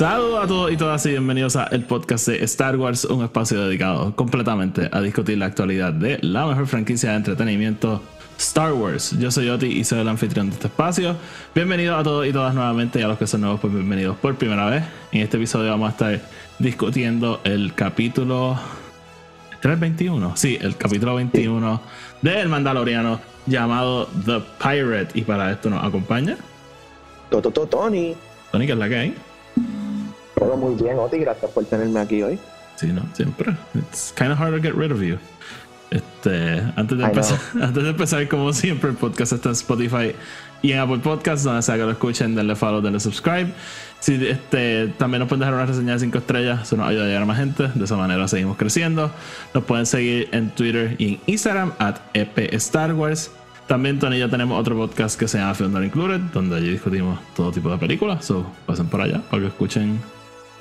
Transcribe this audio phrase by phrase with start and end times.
[0.00, 3.66] Saludos a todos y todas y bienvenidos a el podcast de Star Wars, un espacio
[3.66, 8.00] dedicado completamente a discutir la actualidad de la mejor franquicia de entretenimiento
[8.38, 9.14] Star Wars.
[9.18, 11.16] Yo soy Oti y soy el anfitrión de este espacio.
[11.54, 14.36] Bienvenidos a todos y todas nuevamente y a los que son nuevos, pues bienvenidos por
[14.36, 14.84] primera vez.
[15.12, 16.20] En este episodio vamos a estar
[16.58, 18.58] discutiendo el capítulo
[19.60, 20.34] 321.
[20.34, 21.78] Sí, el capítulo 21
[22.22, 25.08] del Mandaloriano llamado The Pirate.
[25.12, 26.38] Y para esto nos acompaña
[27.28, 28.16] Tony.
[28.50, 29.29] Tony, que es la que hay.
[30.40, 31.18] Todo muy bien, Oti.
[31.18, 32.38] Gracias por tenerme aquí hoy.
[32.76, 33.54] Sí, no, siempre.
[33.74, 35.18] It's kind of hard to get rid of you.
[35.90, 40.14] Este, antes de empezar, antes de empezar, como siempre, el podcast está en Spotify
[40.62, 43.52] y en Apple Podcasts, donde sea que lo escuchen, denle follow, denle subscribe.
[43.98, 47.06] Si, este, también nos pueden dejar una reseña de 5 estrellas, eso nos ayuda a
[47.06, 47.68] llegar a más gente.
[47.74, 49.10] De esa manera seguimos creciendo.
[49.52, 53.30] Nos pueden seguir en Twitter y en Instagram, at EP Star Wars.
[53.66, 56.70] También Tony y yo tenemos otro podcast que se llama Film Not Included, donde allí
[56.70, 58.24] discutimos todo tipo de películas.
[58.24, 60.00] So, pasen por allá para que escuchen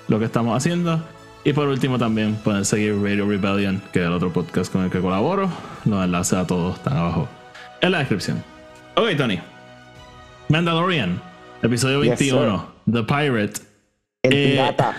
[0.09, 1.01] lo que estamos haciendo.
[1.45, 4.91] Y por último también pueden seguir Radio Rebellion, que es el otro podcast con el
[4.91, 5.49] que colaboro.
[5.85, 7.29] Los enlaces a todos están abajo
[7.79, 8.43] en la descripción.
[8.95, 9.39] Ok, Tony.
[10.49, 11.21] Mandalorian,
[11.61, 13.61] episodio Yes, 21, The Pirate.
[14.23, 14.95] El Eh, pirata.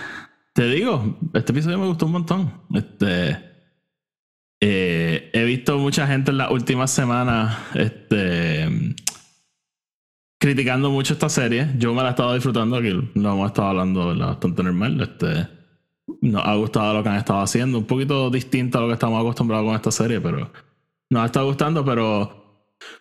[0.53, 2.53] Te digo, este episodio me gustó un montón.
[2.73, 3.37] Este,
[4.59, 8.95] eh, he visto mucha gente en las últimas semanas este,
[10.41, 11.67] criticando mucho esta serie.
[11.77, 14.27] Yo me la he estado disfrutando, aquí lo hemos estado hablando ¿verdad?
[14.29, 14.99] bastante normal.
[14.99, 15.47] Este,
[16.21, 19.21] nos ha gustado lo que han estado haciendo, un poquito distinto a lo que estamos
[19.21, 20.51] acostumbrados con esta serie, pero
[21.11, 22.39] nos ha estado gustando, pero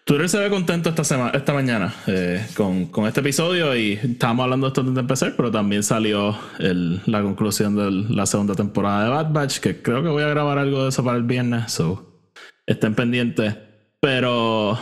[0.05, 4.45] Twitter se ve contento esta semana, esta mañana eh, con, con este episodio y estábamos
[4.45, 8.55] hablando de esto antes de empezar, pero también salió el- la conclusión de la segunda
[8.55, 11.23] temporada de Bad Batch, que creo que voy a grabar algo de eso para el
[11.25, 12.21] viernes, so
[12.67, 13.57] estén pendientes.
[14.01, 14.79] Pero,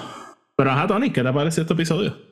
[0.56, 2.27] pero ajá, Tony, ¿qué te pareció este episodio?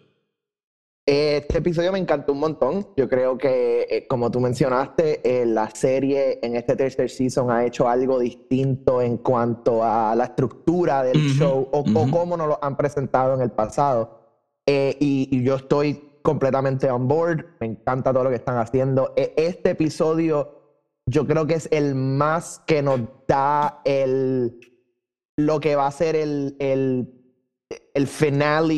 [1.09, 2.89] Este episodio me encantó un montón.
[2.97, 7.65] Yo creo que, eh, como tú mencionaste, eh, la serie en este tercer season ha
[7.65, 12.11] hecho algo distinto en cuanto a la estructura del Ujú, show o, o ujú.
[12.11, 14.19] cómo nos lo han presentado en el pasado.
[14.67, 17.45] Eh, y, y yo estoy completamente on board.
[17.61, 19.13] Me encanta todo lo que están haciendo.
[19.15, 20.55] Eh, Este episodio,
[21.07, 24.59] yo creo que es el más que nos da el
[25.37, 27.13] lo que va a ser el, el,
[27.95, 28.75] el finale.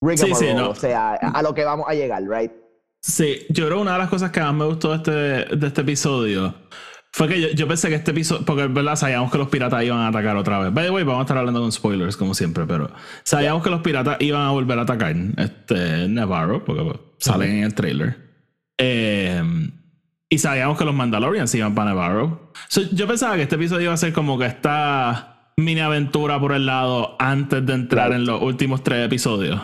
[0.00, 0.70] Rigmarole, sí, no.
[0.70, 2.52] O sea, a, lo que vamos a llegar, right?
[3.00, 5.66] Sí, yo creo que una de las cosas que más me gustó de este, de
[5.66, 6.54] este episodio
[7.12, 9.98] fue que yo, yo pensé que este episodio, porque verdad sabíamos que los piratas iban
[9.98, 10.72] a atacar otra vez.
[10.72, 12.90] By the way, vamos a estar hablando con spoilers como siempre, pero
[13.24, 17.64] sabíamos que los piratas iban a volver a atacar este Navarro, porque pues, salen en
[17.64, 18.16] el trailer.
[18.78, 19.42] Eh,
[20.28, 22.52] y sabíamos que los Mandalorians iban para Navarro.
[22.68, 26.52] So, yo pensaba que este episodio iba a ser como que esta mini aventura por
[26.52, 28.20] el lado antes de entrar Right.
[28.20, 29.60] en los últimos tres episodios.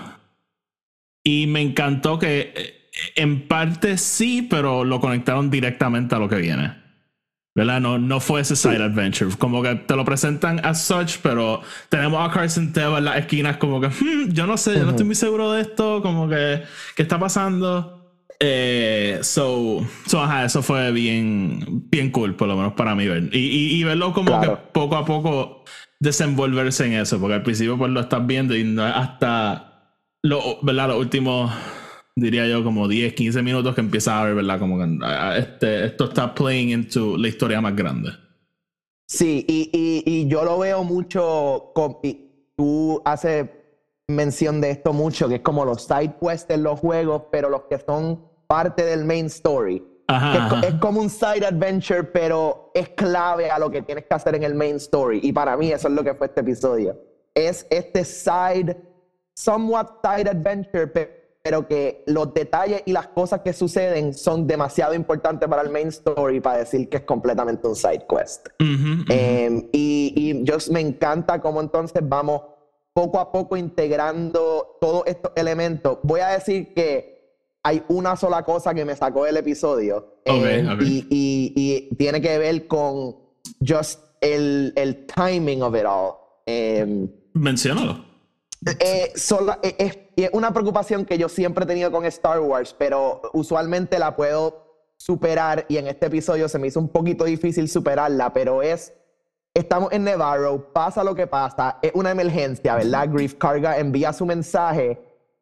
[1.28, 6.37] Y me encantó que eh, en parte sí, pero lo conectaron directamente a lo que
[6.37, 6.72] viene.
[7.53, 7.81] ¿Verdad?
[7.81, 9.34] No, no fue ese side adventure.
[9.37, 13.56] Como que te lo presentan as such, pero tenemos a Carson Teva en las esquinas
[13.56, 16.62] como que, "Hmm, yo no sé, yo no estoy muy seguro de esto, como que,
[16.94, 17.94] ¿qué está pasando?
[18.38, 23.31] Eh, so, so, ajá, eso fue bien, bien cool, por lo menos para mí ver.
[23.32, 24.56] Y, y, y verlo como Claro.
[24.58, 25.64] que poco a poco
[25.98, 29.66] desenvolverse en eso, porque al principio pues lo estás viendo y no es hasta
[30.26, 30.88] lo, ¿verdad?
[30.88, 31.50] los últimos,
[32.14, 34.59] diría yo, como 10, 15 minutos que empiezas a ver, ¿verdad?
[34.59, 38.10] Como que ah, este, esto está playing into la historia más grande.
[39.09, 43.48] Sí, y, y, y yo lo veo mucho, con- y tú haces
[44.09, 47.62] mención de esto mucho, que es como los side quests en los juegos, pero los
[47.70, 49.84] que son parte del main story.
[50.08, 54.14] Ajá, es, es como un side adventure, pero es clave a lo que tienes que
[54.14, 55.20] hacer en el main story.
[55.23, 56.96] Y para mí eso es lo que fue este episodio.
[57.34, 58.76] Es este side,
[59.37, 64.94] somewhat side adventure, pe- pero que los detalles y las cosas que suceden son demasiado
[64.94, 68.49] importantes para el main story para decir que es completamente un side quest.
[69.09, 72.43] Eh, y, y yo me encanta cómo entonces vamos
[72.93, 75.99] poco a poco integrando todos estos elementos.
[76.03, 77.15] Voy a decir que
[77.62, 80.67] hay una sola cosa que me sacó del episodio Ok, eh.
[80.81, 83.17] Y, y- y tiene que ver con
[83.65, 86.15] just el, el timing of it all.
[86.47, 88.06] Eh, Menciónalo.
[88.80, 93.22] Eh, solo- eh, es una preocupación que yo siempre he tenido con Star Wars, pero
[93.32, 94.64] usualmente la puedo
[94.96, 98.92] superar y en este episodio se me hizo un poquito difícil superarla, pero es,
[99.54, 103.08] estamos en Nevarro, pasa lo que pasa, es una emergencia, ¿verdad?
[103.12, 104.98] Grief Carga envía su mensaje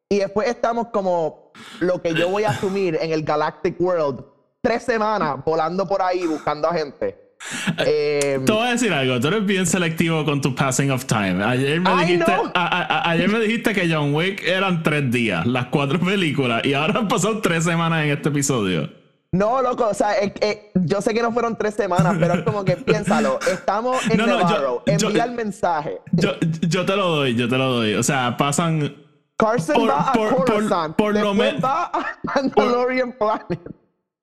[0.08, 4.24] y después estamos como lo que yo voy a asumir en el Galactic World,
[4.60, 7.23] tres semanas volando por ahí buscando a gente.
[7.86, 11.42] Eh, Te voy a decir algo, tú eres bien selectivo con tu passing of time.
[11.44, 12.50] Ayer me, Ay, dijiste, no.
[12.54, 16.64] a- a- a- ayer me dijiste que John Wick eran tres días, las cuatro películas,
[16.64, 18.90] y ahora han pasado tres semanas en este episodio.
[19.32, 20.32] No, loco, o sea, es-
[20.74, 23.38] yo sé que no fueron tres semanas, pero es como que piénsalo.
[23.50, 25.98] Estamos en No, no, Navarro, yo- envía el mensaje.
[26.12, 26.32] Yo,
[26.68, 27.94] yo te lo doy, yo te lo doy.
[27.94, 28.94] O sea, pasan.
[29.36, 33.60] Carson por- va a por- Coruscant, por lo después men- va a Mandalorian Planet.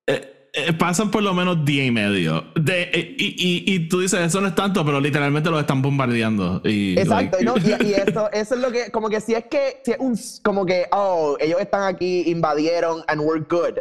[0.06, 2.44] eh, eh, pasan por lo menos día y medio.
[2.54, 5.80] De, eh, y, y, y tú dices, eso no es tanto, pero literalmente lo están
[5.80, 6.60] bombardeando.
[6.64, 7.54] Y, Exacto, like- ¿no?
[7.56, 10.18] y, y eso, eso es lo que, como que si es que, si es un,
[10.42, 13.78] como que, oh, ellos están aquí, invadieron, and we're good.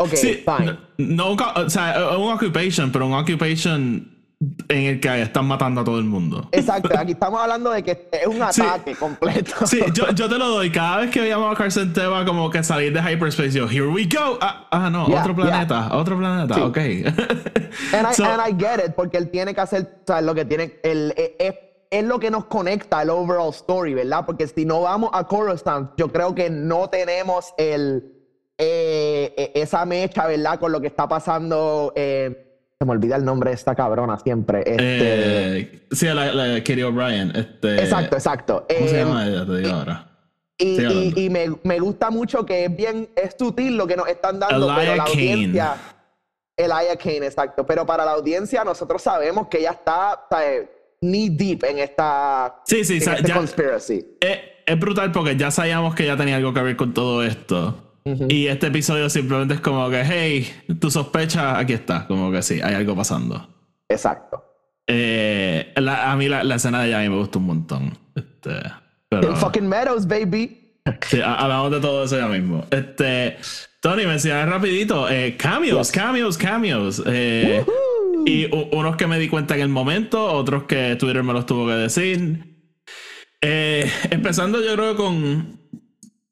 [0.00, 0.76] Ok, Sí, fine.
[0.98, 4.17] no, no, o sea, un occupation, pero un occupation
[4.68, 6.48] en el que están matando a todo el mundo.
[6.52, 8.62] Exacto, aquí estamos hablando de que es un Sí.
[8.62, 9.66] ataque completo.
[9.66, 10.70] Sí, yo, yo te lo doy.
[10.70, 14.04] Cada vez que veíamos a Carson Teva como que salir de hyperspace, yo, here we
[14.04, 14.38] go.
[14.40, 16.60] Ah, ah, no, Yeah, otro planeta, otro planeta, Sí.
[16.60, 16.76] ok.
[16.78, 20.34] And I, So- and I get it, porque él tiene que hacer, o sea, lo
[20.36, 21.54] que tiene, el, es,
[21.90, 24.24] es- lo que nos conecta al overall story, ¿verdad?
[24.24, 28.12] Porque si no vamos a Coruscant, yo creo que no tenemos el,
[28.56, 30.60] eh, eh, esa mecha, ¿verdad?
[30.60, 32.44] Con lo que está pasando, eh,
[32.80, 34.60] se me olvida el nombre de esta cabrona siempre.
[34.60, 37.32] Este, Eh, sí, la, la Katie O'Brien.
[37.34, 38.66] Este, exacto, exacto.
[38.68, 39.44] ¿Cómo se Eh, llama ella?
[39.46, 40.04] Te digo ahora.
[40.60, 44.38] Y, y- me, me gusta mucho que es bien, es sutil lo que nos están
[44.40, 45.12] dando, Elia pero la Kane.
[45.32, 45.76] audiencia.
[46.56, 47.66] Elia Kane, exacto.
[47.66, 50.68] Pero para la audiencia, nosotros sabemos que ella está ¿sabes?
[51.00, 54.16] knee deep en esta Sí, sí, en este ya- conspiracy.
[54.20, 57.87] Es, es brutal porque ya sabíamos que ya tenía algo que ver con todo esto.
[58.28, 60.48] Y este episodio simplemente es como que, hey,
[60.80, 62.06] tu sospecha, aquí está.
[62.06, 63.48] Como que sí, hay algo pasando.
[63.88, 64.44] Exacto.
[64.86, 67.98] Eh, la- a mí la, la escena de mí me gustó un montón.
[68.14, 68.52] Este,
[69.08, 70.76] pero, fucking Meadows, baby.
[71.06, 72.64] sí, ha- hablamos de todo eso ya mismo.
[72.70, 73.36] Este,
[73.80, 75.08] Tony, mencioné rapidito.
[75.10, 77.02] eh, cameos, cameos, cameos.
[77.06, 77.64] Eh,
[78.26, 81.66] y unos que me di cuenta en el momento, otros que Twitter me los tuvo
[81.66, 82.44] que decir.
[83.40, 85.57] Eh, empezando yo creo con...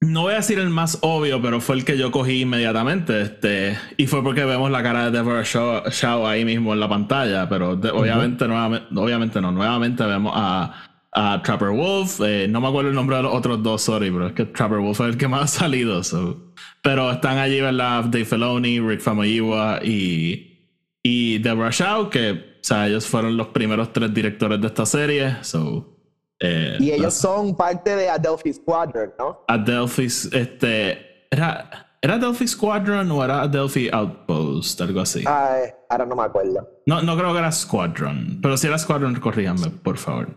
[0.03, 3.23] No voy a decir el más obvio, pero fue el que yo cogí inmediatamente.
[3.23, 6.89] Este, y fue porque vemos la cara de Deborah Shaw, Shaw ahí mismo en la
[6.89, 7.49] pantalla.
[7.49, 9.53] Pero de- obviamente, nuevamente, obviamente no.
[9.53, 12.21] Nuevamente vemos a, a Trapper Wolf.
[12.25, 14.79] eh, no me acuerdo el nombre de los otros dos, sorry, pero es que Trapper
[14.79, 16.05] Wolf es el que más ha salido.
[16.05, 16.53] so.
[16.83, 18.05] Pero están allí, ¿verdad?
[18.05, 20.61] Dave Filoni, Rick Famuyiwa y,
[21.03, 25.37] y Deborah Shaw, que o sea, ellos fueron los primeros tres directores de esta serie.
[25.43, 25.96] So,
[26.41, 29.45] eh, Y ellos las- son parte de Adelphi Squadron, ¿no?
[29.49, 34.81] Adelphi, este, era, ¿era Adelphi Squadron o era Adelphi Outpost?
[34.83, 35.25] Algo así.
[35.27, 36.69] Ay, ahora no me acuerdo.
[36.87, 40.29] No, no creo que era Squadron, pero si era Squadron, corríjanme, por favor.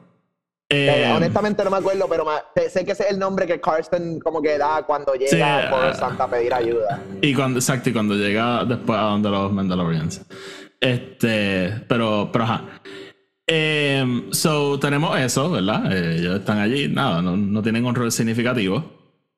[0.71, 2.25] Eh, Eh, honestamente no me acuerdo, pero
[2.69, 5.67] sé- que ese es el nombre que Carsten como que da cuando llega Sí, a
[5.67, 5.69] ah.
[5.71, 7.01] Coruscant a pedir ayuda.
[7.23, 10.21] y cuando, exacto, y cuando llega después a donde los Mandalorians.
[10.79, 12.63] Este, pero, pero ajá.
[13.51, 15.91] Em, so, tenemos eso, ¿verdad?
[15.91, 18.83] Eh, ellos están allí, nada, no, no tienen un rol significativo,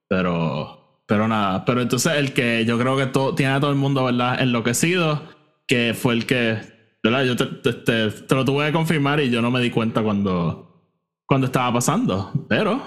[0.09, 1.63] pero, pero nada.
[1.63, 4.41] Pero entonces el que yo creo que todo, tiene a todo el mundo, ¿verdad?
[4.41, 5.21] Enloquecido,
[5.65, 6.57] que fue el que,
[7.01, 7.23] ¿verdad?
[7.23, 10.03] Yo te, te- te- te lo tuve que confirmar y yo no me di cuenta
[10.03, 10.91] cuando,
[11.25, 12.81] cuando estaba pasando, pero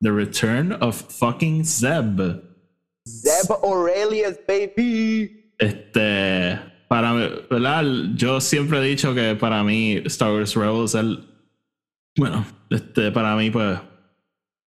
[0.00, 2.40] The Return of Fucking Zeb.
[3.06, 5.52] Zeb Aurelius, baby.
[5.58, 6.58] Este,
[6.88, 7.84] para ¿verdad?
[8.14, 11.24] Yo siempre he dicho que para mí Star Wars Rebels es el.
[12.16, 13.78] Bueno, este, para mí, pues.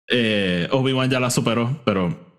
[0.10, 2.34] eh, Obi-Wan ya la superó, pero.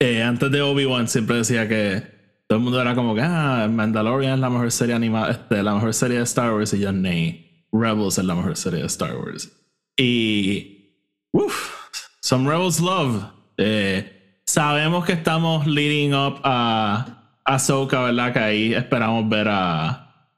[0.00, 2.02] eh, antes de Obi-Wan siempre decía que
[2.48, 5.74] todo el mundo era como que, ah, Mandalorian es la mejor serie animada, este, la
[5.74, 9.16] mejor serie de Star Wars, y yo, nay, Rebels es la mejor serie de Star
[9.16, 9.50] Wars.
[9.98, 10.94] Y.
[11.32, 11.74] Uf,
[12.22, 13.22] some Rebels love.
[13.58, 17.17] Eh, sabemos que estamos leading up a
[17.48, 18.32] Ahsoka, ¿verdad?
[18.32, 20.30] Que ahí esperamos ver a.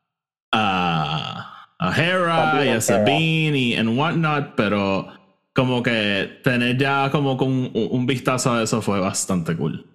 [0.52, 1.67] a.
[1.79, 2.81] a Hera y a.
[2.81, 5.09] Sabine y and whatnot, pero
[5.55, 9.87] como que tener ya como con un, un vistazo a eso fue bastante cool.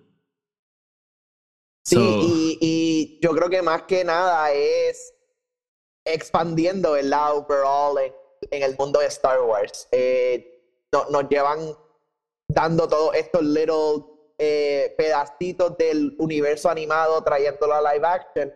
[1.85, 5.13] Sí, So- y, y yo creo que más que nada es
[6.05, 7.35] expandiendo, ¿verdad?
[7.37, 8.13] Overall en,
[8.51, 9.87] en el mundo de Star Wars.
[9.91, 11.59] Eh, no- nos llevan
[12.49, 14.03] dando todos estos little
[14.37, 18.53] eh, pedacitos del universo animado, trayéndolo a live action,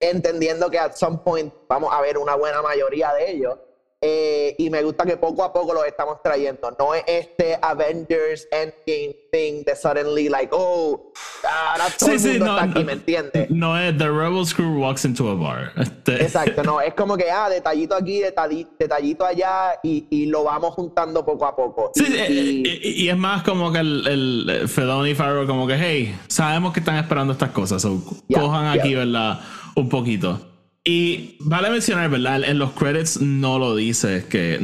[0.00, 3.58] entendiendo que at some point vamos a ver una buena mayoría de ellos.
[4.00, 6.70] Eh, y me gusta que poco a poco los estamos trayendo.
[6.78, 11.12] No es este Avengers Endgame thing de suddenly like, oh,
[11.42, 13.50] ahora todo el mundo está aquí, ¿me entiendes?
[13.50, 15.72] No es The Rebels Crew walks into a bar.
[15.76, 16.22] Este...
[16.22, 20.74] Exacto, no, es como que, ah, detallito aquí, detallito, detallito allá y, y, lo vamos
[20.74, 21.90] juntando poco a poco.
[21.94, 24.06] Sí, y, y, y es más como que el,
[24.48, 28.40] el Fedon y Farrow como que, hey, sabemos que están esperando estas cosas, so yeah,
[28.40, 28.80] cojan yeah.
[28.80, 29.40] aquí, ¿verdad?
[29.74, 30.47] Un poquito.
[30.90, 32.44] Y vale mencionar, ¿verdad?
[32.44, 34.58] En los credits no lo dice, que,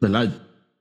[0.00, 0.32] ¿verdad?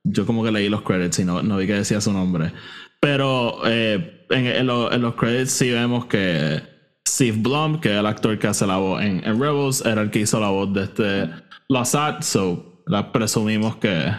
[0.05, 2.53] Yo como que leí los credits y no, no vi que decía su nombre.
[3.01, 6.63] Pero eh, en, en, lo, en, los credits sí vemos que
[7.05, 10.11] Steve Blum, que es el actor que hace la voz en, en Rebels, era el
[10.11, 11.29] que hizo la voz de este
[11.67, 14.13] Lassat, so la presumimos que,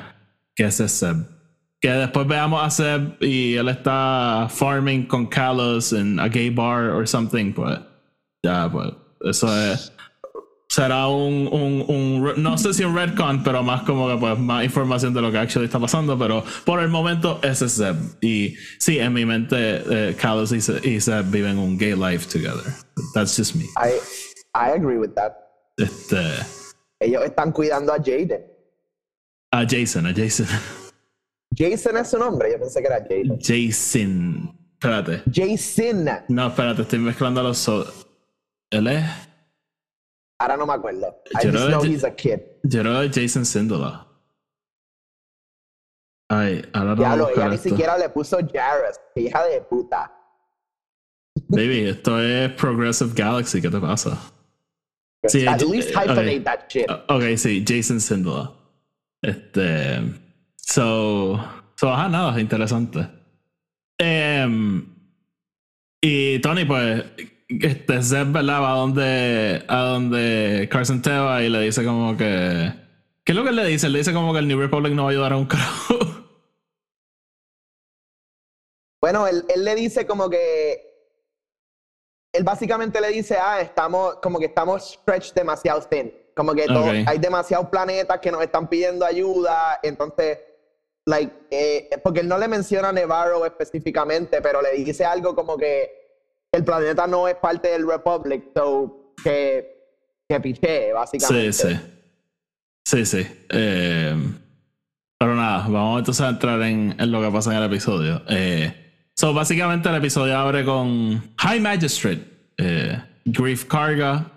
[0.55, 1.27] que ese es Seb.
[1.81, 6.91] Que después veamos a Seb y él está farming con Kalos en a gay bar
[6.91, 7.79] or something, pues
[8.43, 8.93] ya, pues
[9.23, 9.96] eso es
[10.69, 14.65] será un, un, un, no sé si un redcon, pero más como que pues más
[14.65, 17.97] información de lo que actually está pasando, pero por el momento ese es Zeb.
[18.21, 22.65] Y sí, en mi mente eh, Callus y, y Zeb viven un gay life together.
[23.15, 23.65] That's just me.
[23.77, 23.95] I,
[24.55, 25.33] I agree with that.
[25.77, 26.17] Este,
[27.01, 28.45] Ellos están cuidando a Jaden.
[29.53, 30.47] A Jason, a Jason.
[31.57, 33.39] Jason es su nombre, yo pensé que era Jaden.
[33.41, 34.53] Jason.
[34.73, 35.23] Espérate.
[35.33, 36.09] Jason.
[36.29, 37.57] No, espérate, estoy mezclando los...
[37.57, 37.87] So
[38.71, 39.05] Él es...
[40.39, 41.23] Ahora no me acuerdo.
[41.35, 42.41] I yo just know he's a kid.
[42.65, 44.07] Yo creo que Jason Sindola.
[46.29, 48.99] Ay, ahora no Ya lo, ella ni siquiera le puso Jarrus.
[49.15, 50.13] Hija de puta.
[51.49, 53.61] Baby, esto es Progressive Galaxy.
[53.61, 54.19] ¿Qué te pasa?
[55.27, 56.41] Sí, At least hyphenate okay.
[56.41, 56.91] that shit.
[57.09, 58.53] Ok, sí, Jason Sindola.
[59.23, 60.01] Este.
[60.57, 61.39] So.
[61.77, 63.07] So, ajá, nada, interesante.
[64.01, 64.95] Um,
[66.01, 67.05] y Tony, pues
[67.49, 68.63] este Zeb, ¿verdad?
[68.63, 72.73] Va a donde, a donde Carson Teva y le dice como que.
[73.25, 73.89] ¿Qué es lo que le dice?
[73.89, 75.99] Le dice como que el New Republic no va a ayudar a un carajo.
[78.99, 80.83] Bueno, él, él, le dice como que.
[82.33, 86.13] Él básicamente le dice, ah, estamos, como que estamos stretched demasiado thin.
[86.35, 87.05] Como que todo, okay.
[87.07, 89.79] hay demasiados planetas que nos están pidiendo ayuda.
[89.83, 90.39] Entonces,
[91.05, 95.57] like, eh, porque él no le menciona a Nevarro específicamente, pero le dice algo como
[95.57, 96.06] que
[96.53, 99.67] el planeta no es parte del Republic, so que,
[100.29, 101.53] que piché, básicamente.
[101.53, 101.81] Sí, sí.
[102.87, 103.27] Sí, sí.
[103.49, 104.17] Eh,
[105.19, 108.23] pero nada, vamos entonces a entrar en, en, lo que pasa en el episodio.
[108.29, 114.31] Eh, so, básicamente el episodio abre con High Magistrate, eh, Grief Karga,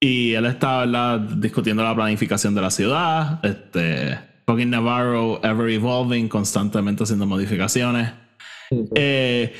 [0.00, 1.18] y él está ¿verdad?
[1.18, 3.40] discutiendo la planificación de la ciudad.
[3.44, 8.12] Este, fucking Navarro, ever evolving, constantemente haciendo modificaciones.
[8.94, 9.54] Eh,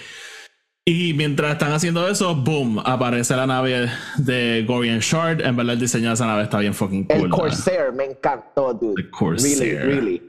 [0.90, 5.40] y mientras están haciendo eso, boom, aparece la nave de Gorian Shard.
[5.44, 7.24] En verdad, el diseño de esa nave está bien fucking cool.
[7.24, 9.02] El Corsair, me encantó, dude.
[9.02, 9.82] El Corsair.
[9.82, 10.22] Really, really.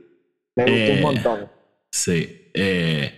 [0.56, 1.52] Me gustó Eh, un montón.
[1.92, 2.50] Sí.
[2.54, 3.14] eh,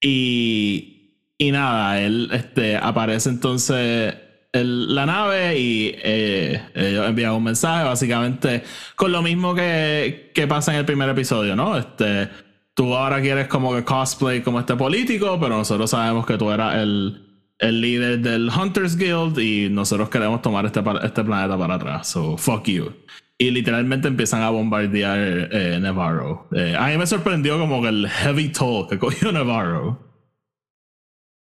[0.00, 4.14] y, y nada, él este, aparece entonces
[4.52, 8.62] el- la nave y eh, ellos envían un mensaje, básicamente,
[8.96, 11.76] con lo mismo que, que pasa en el primer episodio, ¿no?
[11.78, 12.28] Este,
[12.74, 16.76] tú ahora quieres como que cosplay como este político, pero nosotros sabemos que tú eras
[16.76, 22.08] el, el líder del Hunters Guild y nosotros queremos tomar este, este planeta para atrás.
[22.08, 22.92] So, fuck you.
[23.38, 25.18] Y literalmente empiezan a bombardear
[25.52, 26.48] eh, Navarro.
[26.54, 29.98] Eh, a mí me sorprendió como que el heavy toll que cogió Navarro.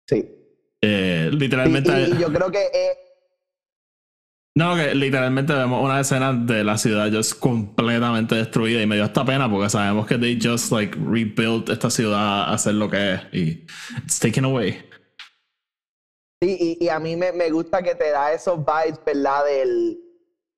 [0.08, 0.24] Sí.
[0.80, 1.90] Eh, literalmente.
[2.08, 2.90] y- y yo creo que eh,
[4.56, 9.04] No, que literalmente vemos una escena de la ciudad just completamente destruida y me dio
[9.04, 13.14] hasta pena porque sabemos que they just like rebuilt esta ciudad a hacer lo que
[13.14, 13.66] es y
[13.98, 14.80] it's taken away.
[16.40, 19.44] Sí, y, y a mí me, me gusta que te da esos vibes, ¿verdad?
[19.44, 19.98] Del.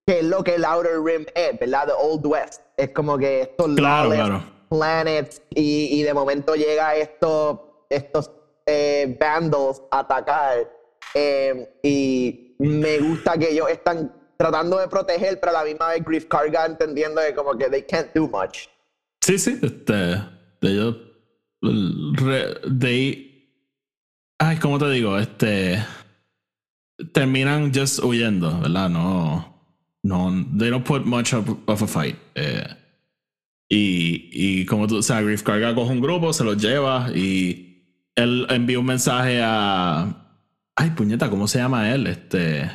[0.06, 1.86] que es lo que el Outer Rim es, ¿verdad?
[1.86, 2.60] The Old West.
[2.76, 4.42] Es como que estos Claro, claro.
[4.68, 8.30] planets y, y de momento llega estos, estos
[8.66, 10.70] eh, vandals a atacar.
[11.14, 16.04] eh, y me gusta que ellos están tratando de proteger, pero a la misma vez
[16.04, 18.66] Grief Karga entendiendo que como que they can't do much.
[19.22, 20.20] Sí, sí, este.
[20.62, 20.96] Ellos.
[21.62, 23.32] re- They.
[24.38, 25.18] Ay, ¿cómo te digo?
[25.18, 25.82] Este.
[27.12, 28.88] Terminan just huyendo, ¿verdad?
[28.88, 29.54] No.
[30.02, 30.30] No.
[30.58, 32.16] They don't put much of, a fight.
[32.34, 32.66] Eh,
[33.68, 38.10] y, y como tú, o sea, Grief Karga coge un grupo, se los lleva y
[38.14, 40.25] él envía un mensaje a.
[40.76, 42.06] Ay, puñeta, ¿cómo se llama él?
[42.06, 42.70] Este.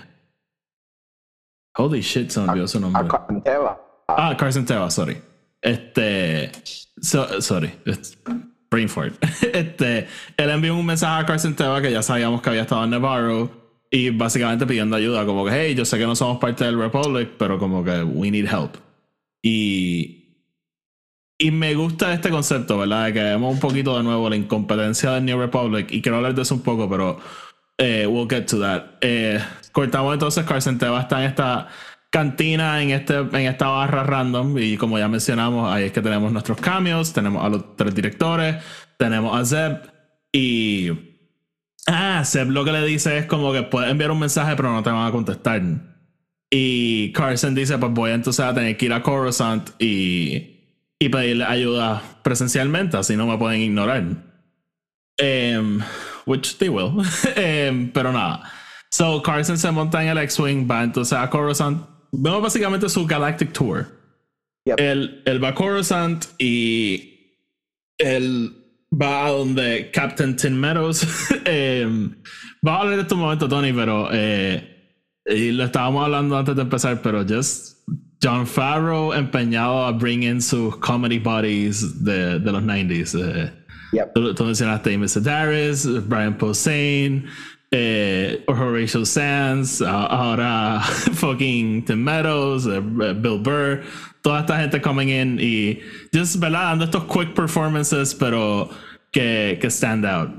[1.77, 3.01] Holy shit, se me olvidó su nombre.
[3.03, 3.81] A Carson Teva.
[4.07, 5.17] Ah, Carson Teva, sorry.
[5.61, 6.51] Este.
[7.01, 7.71] so- sorry.
[8.69, 9.13] Brain fart.
[9.53, 10.07] Este.
[10.37, 13.61] Él envió un mensaje a Carson Teva que ya sabíamos que había estado en Navarro.
[13.93, 15.25] Y básicamente pidiendo ayuda.
[15.25, 18.31] Como que, hey, yo sé que no somos parte del Republic, pero como que we
[18.31, 18.77] need help.
[19.43, 20.45] Y,
[21.37, 23.05] y me gusta este concepto, ¿verdad?
[23.07, 25.91] De que vemos un poquito de nuevo la incompetencia del New Republic.
[25.91, 27.19] Y quiero hablar de eso un poco, pero
[27.81, 28.97] eh, we'll get to that.
[29.01, 29.39] Eh,
[29.71, 31.67] cortamos entonces, Carson Teva está en esta
[32.11, 34.57] cantina, en, este, en esta barra random.
[34.59, 38.63] Y como ya mencionamos, ahí es que tenemos nuestros cameos, tenemos a los tres directores,
[38.97, 39.91] tenemos a Zeb.
[40.31, 40.91] Y.
[41.87, 44.83] Ah, Zeb lo que le dice es como que puedes enviar un mensaje, pero no
[44.83, 45.61] te van a contestar.
[46.51, 51.45] Y Carson dice: Pues voy entonces a tener que ir a Coruscant y, y pedirle
[51.45, 54.03] ayuda presencialmente, así no me pueden ignorar.
[55.19, 55.79] Um,
[56.25, 56.99] which they will.
[57.37, 58.43] um, pero nada.
[58.91, 61.85] So Carson se monta en el X-Wing, va entonces a Coruscant.
[62.11, 63.87] Vemos básicamente su Galactic Tour.
[64.65, 64.79] Yep.
[64.79, 67.37] Él, él va a Coruscant y
[67.97, 68.51] él
[68.91, 71.03] va a donde Captain Tin Meadows.
[71.31, 72.15] um,
[72.65, 74.71] va a hablar de este momento, Tony, pero eh,
[75.25, 77.77] y lo estábamos hablando antes de empezar, pero just
[78.21, 83.15] John Farrow empeñado a bring in sus comedy buddies de, de los 90s.
[83.15, 83.51] eh,
[83.91, 84.13] Yep.
[84.13, 84.43] Tú,
[84.93, 87.25] Amy Sedaris, Brian Posehn,
[87.71, 90.79] eh, Horatio Sands, ahora
[91.13, 93.81] fucking Tim Meadows, eh, Bill Burr,
[94.21, 95.79] toda esta gente coming in y
[96.13, 96.69] just, ¿verdad?
[96.77, 98.69] Dando estos quick performances, pero
[99.11, 100.29] que, que stand out.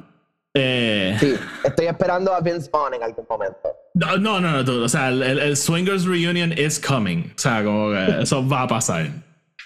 [0.54, 3.70] Eh, Sí, estoy esperando a Vince Vaughn en algún momento.
[3.94, 4.84] no, no, no, no, dude.
[4.84, 7.32] O sea, el, el- el Swingers Reunion is coming.
[7.34, 9.10] O sea, como que eso va a pasar.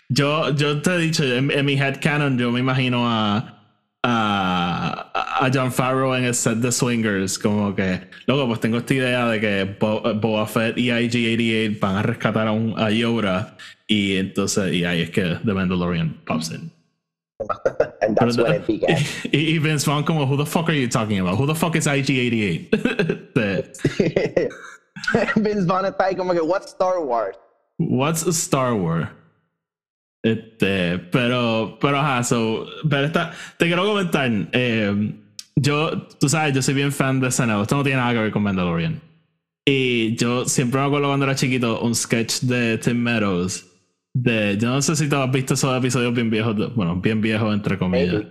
[0.08, 3.55] Yo, yo te he dicho, en, en mi headcanon, yo me imagino a,
[4.08, 5.10] a,
[5.44, 7.38] a John Farrow en el set de Swingers.
[7.38, 11.96] Como que, loco, pues tengo esta idea de que Bo- Boba Fett y IG-88 van
[11.96, 13.56] a rescatar a, un, a Yoda.
[13.88, 16.70] Y entonces, y ahí es que The Mandalorian pops in.
[18.00, 18.96] And that's when it began.
[19.32, 21.38] y, y Vince Vaughn como, who the fuck are you talking about?
[21.38, 23.34] Who the fuck is IG-88?
[23.34, 23.70] De-
[25.40, 27.36] Vince Vaughn está ahí como que, what's Star Wars?
[27.78, 29.08] What's a Star Wars?
[30.22, 35.14] Este, pero, pero ajá, so, pero esta, te quiero comentar, eh,
[35.54, 38.30] yo, tú sabes, yo soy bien fan de SNL, esto no tiene nada que ver
[38.32, 39.00] con Mandalorian.
[39.64, 43.66] Y yo siempre me acuerdo cuando era chiquito un sketch de Tim Meadows,
[44.14, 47.20] de, yo no sé si tú has visto esos episodios bien viejos, de- bueno, bien
[47.20, 48.24] viejos entre comillas,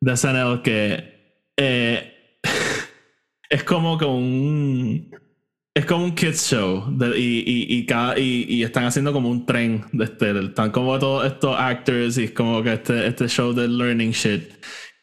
[0.00, 2.38] de SNL que eh,
[3.50, 5.10] es como que un
[5.74, 6.84] es como un kids show
[7.16, 11.26] y, y, y, cada, y están haciendo como un tren de este, están como todos
[11.26, 14.52] estos actors y es como que este, este show de learning shit.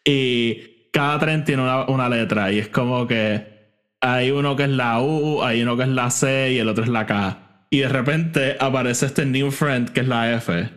[0.03, 3.57] Y cada tren tiene una, una letra y es como que
[4.01, 6.83] hay uno que es la U, hay uno que es la C y el otro
[6.83, 7.65] es la K.
[7.69, 10.69] Y de repente aparece este new friend que es la F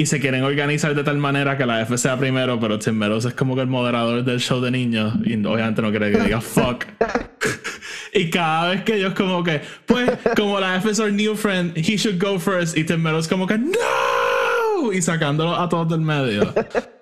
[0.00, 3.26] y se quieren organizar de tal manera que la F sea primero, pero Tim Meadows
[3.26, 6.40] es como que el moderador del show de niños y obviamente no quiere que diga
[6.40, 6.86] fuck.
[8.14, 11.76] y cada vez que ellos como que, pues, como la F es our new friend,
[11.76, 12.78] he should go first.
[12.78, 14.90] Y Tim Meadows como que, no!
[14.90, 16.50] Y sacándolo a todos del medio.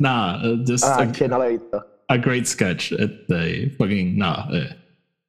[0.00, 1.86] Nada, uh, just Ah, a, no lo he visto.
[2.08, 2.90] a great sketch.
[2.90, 4.76] Este, fucking, nada, eh,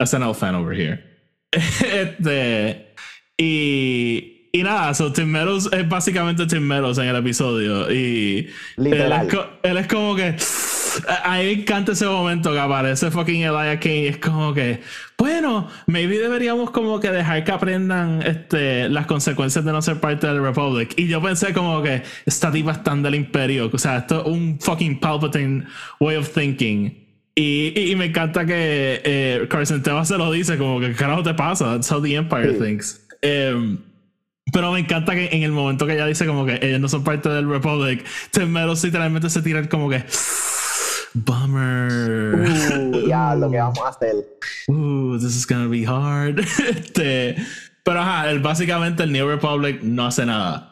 [0.03, 1.03] SNL fan over here.
[1.51, 2.95] este,
[3.37, 7.91] y, y nada, so Tim Meadows es básicamente Tim Meadows en el episodio.
[7.91, 9.27] Y Literal.
[9.29, 9.39] Él, es,
[9.71, 10.35] él es como que.
[11.23, 14.81] A mí me encanta ese momento que aparece fucking Elijah King y es como que,
[15.19, 20.25] bueno, maybe deberíamos como que dejar que aprendan este, las consecuencias de no ser parte
[20.25, 20.93] del Republic.
[20.97, 24.27] Y yo pensé como que esta tipa es tan del imperio, o sea, esto es
[24.27, 25.65] un fucking Palpatine
[25.99, 27.07] way of thinking.
[27.35, 30.95] Y, y- y me encanta que eh, Carson Teva se lo dice como que, ¿qué
[30.95, 31.65] carajo te pasa?
[31.73, 32.59] That's how the Empire Sí.
[32.65, 33.07] thinks.
[33.21, 33.77] Em,
[34.51, 37.03] pero me encanta que en el momento que ella dice como que ellos no son
[37.03, 40.03] parte del Republic, Tim Meadows literalmente se tira como que
[41.13, 42.35] Bummer.
[42.35, 44.15] Uh, ya, lo que vamos a hacer.
[44.67, 46.39] Ooh, this is gonna be hard.
[46.69, 47.35] Este,
[47.83, 50.65] pero ajá, el- básicamente el New Republic no hace nada.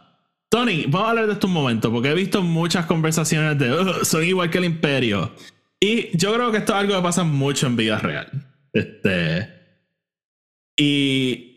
[0.49, 4.05] Tony, vamos a hablar de esto un momento, porque he visto muchas conversaciones de "Ugh,
[4.05, 5.33] son igual que el Imperio.
[5.79, 8.29] Y yo creo que esto es algo que pasa mucho en vida real.
[8.73, 9.49] Este.
[10.77, 11.56] Y.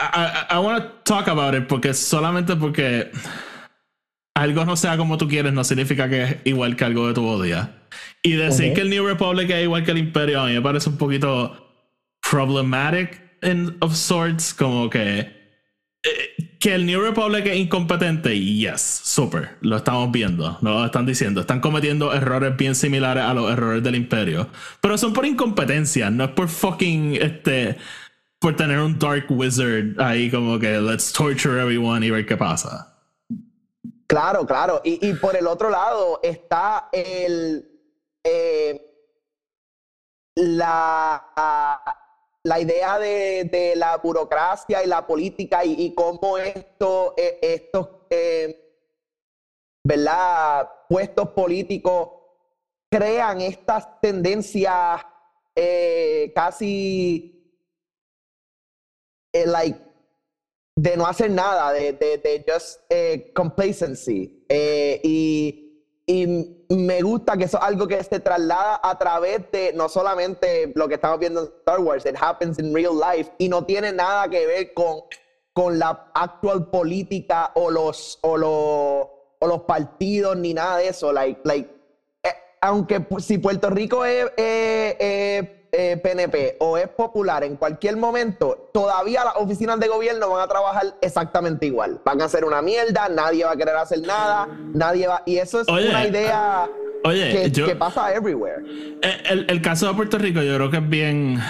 [0.00, 3.10] I, I, I want to talk about it porque solamente porque
[4.34, 7.26] algo no sea como tú quieres no significa que es igual que algo de tu
[7.26, 7.68] odias.
[8.22, 10.88] Y decir que el New Republic es igual que el Imperio a mí me parece
[10.88, 11.68] un poquito
[12.30, 15.40] problematic in, of sorts, como que
[16.02, 21.40] eh, que el New Republic es incompetente, yes, super, lo estamos viendo, lo están diciendo,
[21.40, 24.48] están cometiendo errores bien similares a los errores del Imperio,
[24.80, 27.76] pero son por incompetencia, no es por fucking este
[28.40, 32.96] por tener un Dark Wizard ahí como que let's torture everyone y ver qué pasa.
[34.06, 34.80] Claro, claro.
[34.82, 37.64] Y, y por el otro lado está el.
[38.24, 38.86] eh,
[40.34, 41.82] la.
[42.42, 47.88] la idea de, de la burocracia y la política y, y cómo esto, eh, estos,
[49.84, 50.68] ¿verdad?
[50.88, 52.08] Puestos políticos
[52.90, 55.02] crean estas tendencias
[55.54, 57.39] eh, casi,
[59.32, 59.78] eh, like,
[60.76, 64.44] de no hacer nada, de, de, de just eh, complacency.
[64.48, 65.66] Eh, y,
[66.06, 66.26] y
[66.74, 70.88] me gusta que eso es algo que se traslada a través de no solamente lo
[70.88, 74.28] que estamos viendo en Star Wars, it happens in real life, y no tiene nada
[74.28, 75.02] que ver con,
[75.52, 79.06] con la actual política o los, o los,
[79.38, 81.12] o los partidos ni nada de eso.
[81.12, 81.68] Like, like,
[82.22, 82.28] eh,
[82.62, 84.30] aunque pu- si Puerto Rico es,
[85.72, 90.42] eh, eh, PNP o es popular en cualquier momento, todavía las oficinas de gobierno van
[90.42, 92.00] a trabajar exactamente igual.
[92.04, 95.22] Van a hacer una mierda, nadie va a querer hacer nada, nadie va.
[95.26, 96.68] Y eso es Oye, una idea
[97.04, 98.62] Oye, que, yo, que pasa everywhere.
[99.02, 101.40] Eh, El, el caso de Puerto Rico, yo creo que es bien.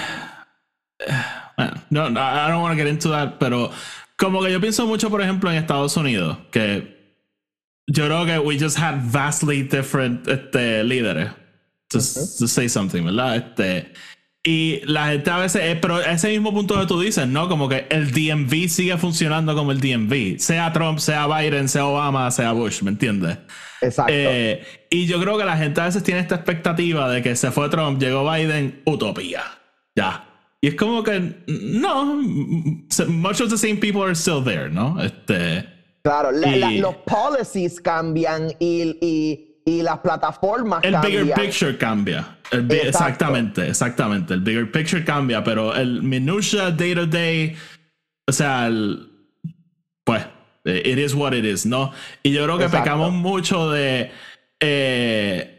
[0.98, 1.12] eh,
[1.56, 3.70] Bueno, no, no, I don't want to get into that, pero
[4.16, 6.98] como que yo pienso mucho, por ejemplo, en Estados Unidos, que
[7.86, 11.30] yo creo que we just had vastly different este, líderes.
[11.90, 13.36] To, to say something, ¿verdad?
[13.36, 13.92] Este,
[14.42, 17.48] y la gente a veces, eh, pero ese mismo punto que tú dices, ¿no?
[17.48, 22.30] Como que el DMV sigue funcionando como el DMV, sea Trump, sea Biden, sea Obama,
[22.30, 23.38] sea Bush, ¿me entiendes?
[23.82, 24.12] Exacto.
[24.14, 27.50] Eh, y yo creo que la gente a veces tiene esta expectativa de que se
[27.50, 29.42] fue Trump, llegó Biden, utopía.
[29.96, 30.26] Ya.
[30.62, 32.16] Y es como que no,
[33.08, 35.02] much of the same people are still there, ¿no?
[35.02, 35.66] Este,
[36.02, 41.24] claro, la- la- los policies cambian y, y, y las plataformas el cambian.
[41.26, 42.36] bigger picture cambia.
[42.50, 42.88] El bi- Exacto.
[42.98, 44.34] exactamente, exactamente.
[44.34, 47.56] El bigger picture cambia, pero el minutia day to day,
[48.28, 49.06] o sea, el-
[50.04, 50.24] pues,
[50.64, 51.92] it is what it is, ¿no?
[52.22, 52.84] Y yo creo que Exacto.
[52.84, 54.10] pecamos mucho de.
[54.60, 55.56] eh,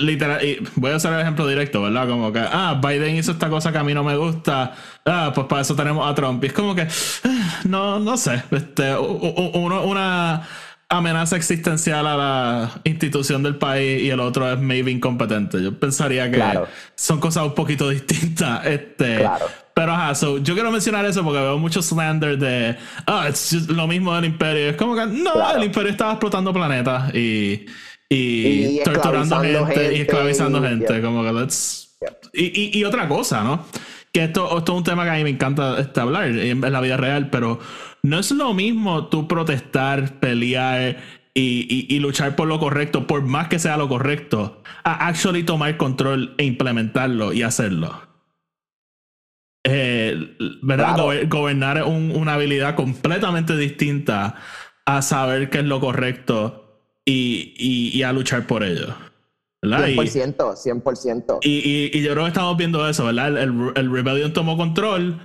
[0.00, 2.08] literal, y voy a usar el ejemplo directo, ¿verdad?
[2.08, 4.72] Como que, ah, Biden hizo esta cosa que a mí no me gusta,
[5.04, 6.42] ah, pues para eso tenemos a Trump.
[6.42, 6.86] Y es como que,
[7.64, 10.42] no, no sé, este, uno, una
[10.88, 15.62] amenaza existencial a la institución del país y el otro es maybe incompetente.
[15.62, 16.66] Yo pensaría que Claro.
[16.94, 18.64] son cosas un poquito distintas.
[18.66, 19.46] Este, Claro.
[19.74, 23.70] Pero ajá, so, yo quiero mencionar eso porque veo mucho slander de, ah, es just
[23.70, 24.68] lo mismo del imperio.
[24.70, 25.58] Es como que, no, Claro.
[25.58, 27.66] el imperio estaba explotando planetas y,
[28.08, 30.92] y, Y torturando esclavizando gente, y gente esclavizando y- gente.
[30.92, 31.02] yeah.
[31.02, 31.96] Como que, let's...
[32.00, 32.12] Yeah.
[32.34, 33.66] Y, y, otra cosa, ¿no?
[34.12, 36.80] Que esto, esto es un tema que a mí me encanta este, hablar en la
[36.80, 37.58] vida real, pero
[38.04, 40.98] no es lo mismo tú protestar, pelear
[41.34, 45.42] y, y- y luchar por lo correcto, por más que sea lo correcto, a actually
[45.42, 48.00] tomar control e implementarlo y hacerlo.
[49.66, 50.94] Eh, ¿verdad?
[50.94, 51.04] Claro.
[51.04, 54.36] Gober- gobernar es un- una habilidad completamente distinta
[54.84, 56.60] a saber qué es lo correcto
[57.06, 58.94] y, a luchar por ello.
[59.62, 59.88] ¿verdad?
[59.88, 61.38] Y- 100%, 100%.
[61.42, 63.28] y, y- y yo creo que estamos viendo eso, ¿verdad?
[63.28, 65.18] El, el, el Rebellion tomó control,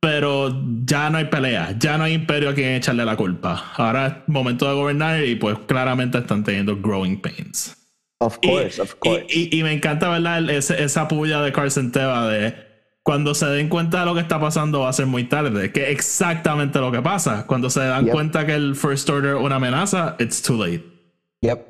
[0.00, 0.50] pero
[0.84, 3.72] ya no hay pelea, ya no hay imperio a quien echarle la culpa.
[3.76, 7.76] Ahora es momento de gobernar y pues claramente están teniendo growing pains.
[8.22, 9.24] of Y- course, of course.
[9.30, 10.48] Y, y- y me encanta, ¿verdad?
[10.50, 12.54] Ese- esa puya de Carson Teva de
[13.02, 15.84] cuando se den cuenta de lo que está pasando va a ser muy tarde, que
[15.84, 17.46] es exactamente lo que pasa.
[17.46, 18.12] Cuando se dan Yep.
[18.12, 20.84] cuenta que el First Order es una amenaza, it's too late.
[21.40, 21.66] Yep.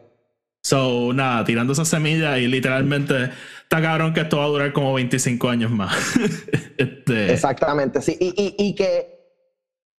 [0.63, 3.31] So, nada, tirando esa semilla y literalmente
[3.71, 5.95] está cabrón que esto va a durar como 25 años más.
[6.77, 8.17] este, Exactamente, sí.
[8.19, 9.37] Y, y, y que,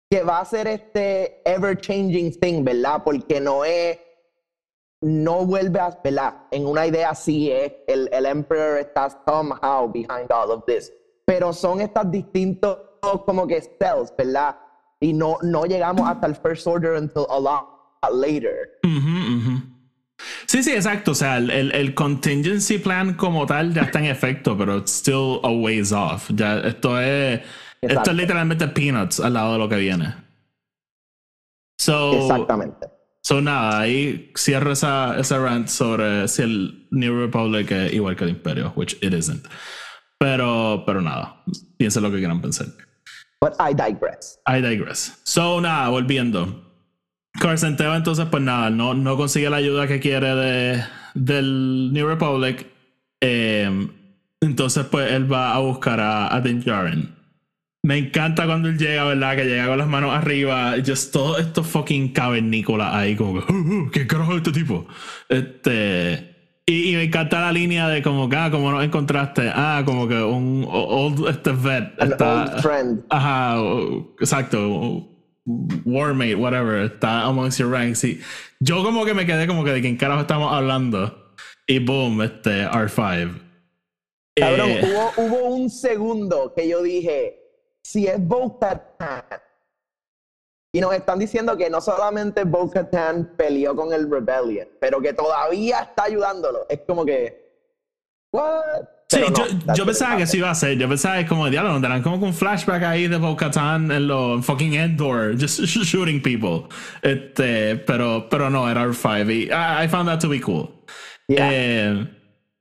[0.10, 3.02] que va a ser este ever changing thing, ¿verdad?
[3.04, 3.98] Porque no es.
[5.00, 5.98] No vuelve a.
[6.04, 6.36] ¿verdad?
[6.52, 7.72] En una idea así es.
[7.88, 10.92] El, el Emperor está somehow behind all of this.
[11.26, 12.78] Pero son estas distintos
[13.26, 14.58] como que cells, ¿verdad?
[15.00, 17.66] Y no, no llegamos hasta el First Order until a lot
[18.12, 18.70] later.
[18.84, 19.71] ujú, ujú.
[20.52, 21.12] Sí, sí, exacto.
[21.12, 24.92] O sea, el, el- el contingency plan como tal ya está en efecto, pero it's
[24.92, 26.30] still a ways off.
[26.36, 27.40] Ya, esto es.
[27.82, 30.14] Esto es literalmente peanuts al lado de lo que viene.
[31.80, 32.88] So, Exactamente.
[33.24, 38.26] so nada, ahí cierro esa, esa rant sobre si el New Republic es igual que
[38.26, 39.48] el Imperio, which it isn't.
[40.20, 41.42] Pero, pero nada,
[41.78, 42.68] piensen lo que quieran pensar.
[43.40, 44.38] But I digress.
[44.46, 45.18] I digress.
[45.24, 46.71] So, nada, volviendo.
[47.40, 50.84] Carson Teva, entonces, pues nada, no, no consigue la ayuda que quiere de,
[51.16, 52.68] del New Republic.
[53.22, 53.88] Eh,
[54.42, 57.16] entonces, pues él va a buscar a, a Din Djarin.
[57.84, 59.36] Me encanta cuando él llega, ¿verdad?
[59.36, 60.74] Que llega con las manos arriba.
[60.86, 63.56] Just todo esto fucking cavernícola ahí, como que, "Uh,
[63.88, 64.86] uh, ¿qué carajo es este tipo?
[65.30, 66.62] Este.
[66.68, 69.52] Y, y me encanta la línea de como que, ah, como nos encontraste.
[69.54, 72.00] Ah, como que un old este vet.
[72.00, 73.02] An está- old friend.
[73.10, 73.56] Ajá,
[74.20, 75.08] exacto.
[75.46, 78.04] Warmate, whatever, está amongst your ranks.
[78.04, 78.20] Y
[78.60, 81.36] yo como que me quedé como que de quién carajo estamos hablando.
[81.68, 83.42] Y boom, este R5.
[84.36, 87.38] Cabrón, Eh, hubo, hubo un segundo que yo dije,
[87.84, 89.24] si es Bo-Katan,
[90.74, 95.82] y nos están diciendo que no solamente Bo-Katan peleó con el Rebellion, pero que todavía
[95.82, 96.66] está ayudándolo.
[96.70, 97.52] Es como que,
[98.32, 98.86] what?
[99.12, 100.78] Sí, no, yo, yo pensaba que sí iba a ser.
[100.78, 104.42] Yo pensaba que como diablo, nos darán como un flashback ahí de Bo-Katan en lo
[104.42, 106.70] fucking Endor, just sh- shooting people.
[107.02, 109.30] Este, pero, pero no, era R5.
[109.34, 110.70] Y I, I found that to be cool.
[111.28, 111.50] Yeah.
[111.52, 112.08] Eh,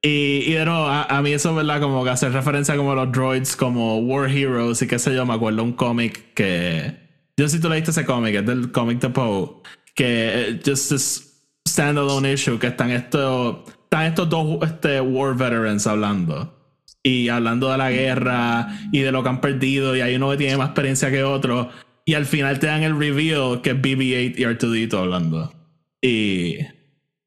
[0.03, 1.81] y, y de nuevo, a, a mí eso, ¿verdad?
[1.81, 5.25] Como que hacer referencia como a los droids, como War Heroes y qué sé yo,
[5.27, 6.97] me acuerdo un cómic que.
[7.37, 9.63] Yo si tú leíste ese cómic, es del cómic de Poe,
[9.95, 10.05] que
[10.51, 13.59] eh, just this standalone issue, que están estos,
[13.91, 16.57] están estos dos este, War Veterans hablando.
[17.03, 20.37] Y hablando de la guerra y de lo que han perdido, y hay uno que
[20.37, 21.69] tiene más experiencia que otro.
[22.05, 25.53] Y al final te dan el reveal que es BB-8 y R2D2 hablando.
[26.01, 26.59] Y.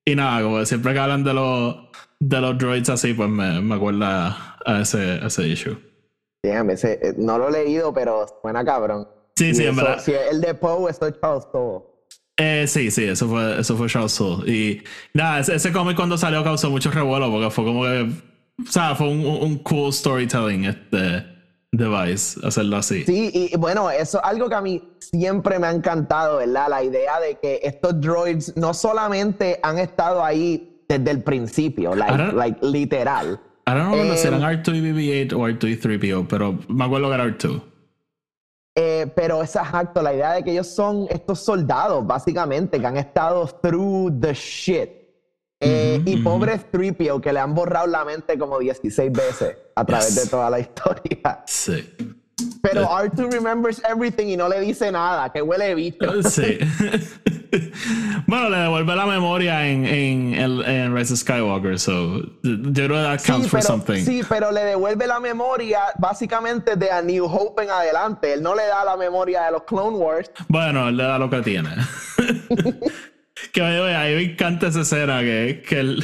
[0.05, 1.75] Y nada, como siempre que hablan de los,
[2.19, 5.77] de los droids así, pues me, me acuerda a ese, a ese issue.
[6.43, 9.07] Damn, ese, eh, no lo he leído, pero suena cabrón.
[9.37, 9.99] Sí, Y sí, en eso- verdad.
[10.03, 11.85] Si es el de Poe, esto es Charles Soule.
[12.37, 14.51] Eh, sí, sí, eso fue, eso fue Charles Soule.
[14.51, 18.09] Y nada, ese, ese cómic cuando salió causó mucho revuelo porque fue como que.
[18.61, 21.25] O sea, fue un, un cool storytelling este
[21.71, 23.03] device, hacerlo así.
[23.03, 26.67] Sí, y bueno, eso es algo que a mí siempre me ha encantado, ¿verdad?
[26.69, 32.33] La idea de que estos droids no solamente han estado ahí desde el principio, like,
[32.33, 33.39] like, literal.
[33.65, 37.07] I don't know si eran R2 y BB-8 o R2 y 3PO, pero me acuerdo
[37.09, 37.61] que era R2.
[38.75, 42.97] Eh, pero es exacto, la idea de que ellos son estos soldados, básicamente, que han
[42.97, 44.89] estado through the shit.
[45.59, 50.07] Eh, y pobre Stripio, que le han borrado la mente como 16 veces a través
[50.13, 50.23] Yes.
[50.23, 51.43] de toda la historia.
[51.45, 51.95] Sí.
[52.61, 53.09] Pero Eh.
[53.09, 56.23] R2 remembers everything y no le dice nada, que huele de bicho.
[56.29, 56.57] Sí.
[58.27, 62.87] bueno, le devuelve la memoria en, en, en, en Rise of Skywalker, so yo creo
[62.87, 64.03] que that counts Sí for pero, something.
[64.03, 68.33] sí, pero le devuelve la memoria básicamente de A New Hope en adelante.
[68.33, 70.31] Él no le da la memoria de los Clone Wars.
[70.47, 71.69] Bueno, él le da lo que tiene.
[73.51, 76.03] que a mí me encanta esa escena que, que el.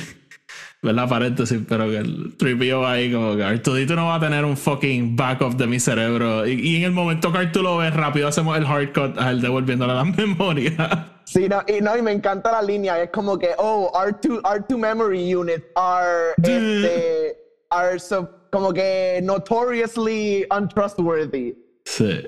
[0.81, 1.09] ¿Verdad?
[1.09, 4.55] Paréntesis, pero que el tripio va ahí como que Artudito no va a tener un
[4.55, 6.47] fucking backup de mi cerebro.
[6.47, 9.31] Y, y en el momento que Artu lo ve rápido, hacemos el hard cut a
[9.31, 11.15] él devolviéndole la memoria.
[11.25, 13.01] Sí, no, y, no, y me encanta la línea.
[13.03, 17.35] Es como que, oh, R2, R2 memory units are, este,
[17.69, 21.55] are so- como que notoriously untrustworthy.
[21.83, 22.21] Sí.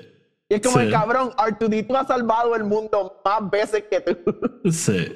[0.52, 0.84] Y es como Sí.
[0.84, 4.18] el cabrón, R2D2 ha salvado el mundo más veces que tú.
[4.70, 5.06] Sí.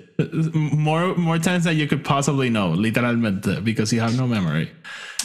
[0.55, 4.71] More, more times than you could possibly know, literalmente, because you have no memory.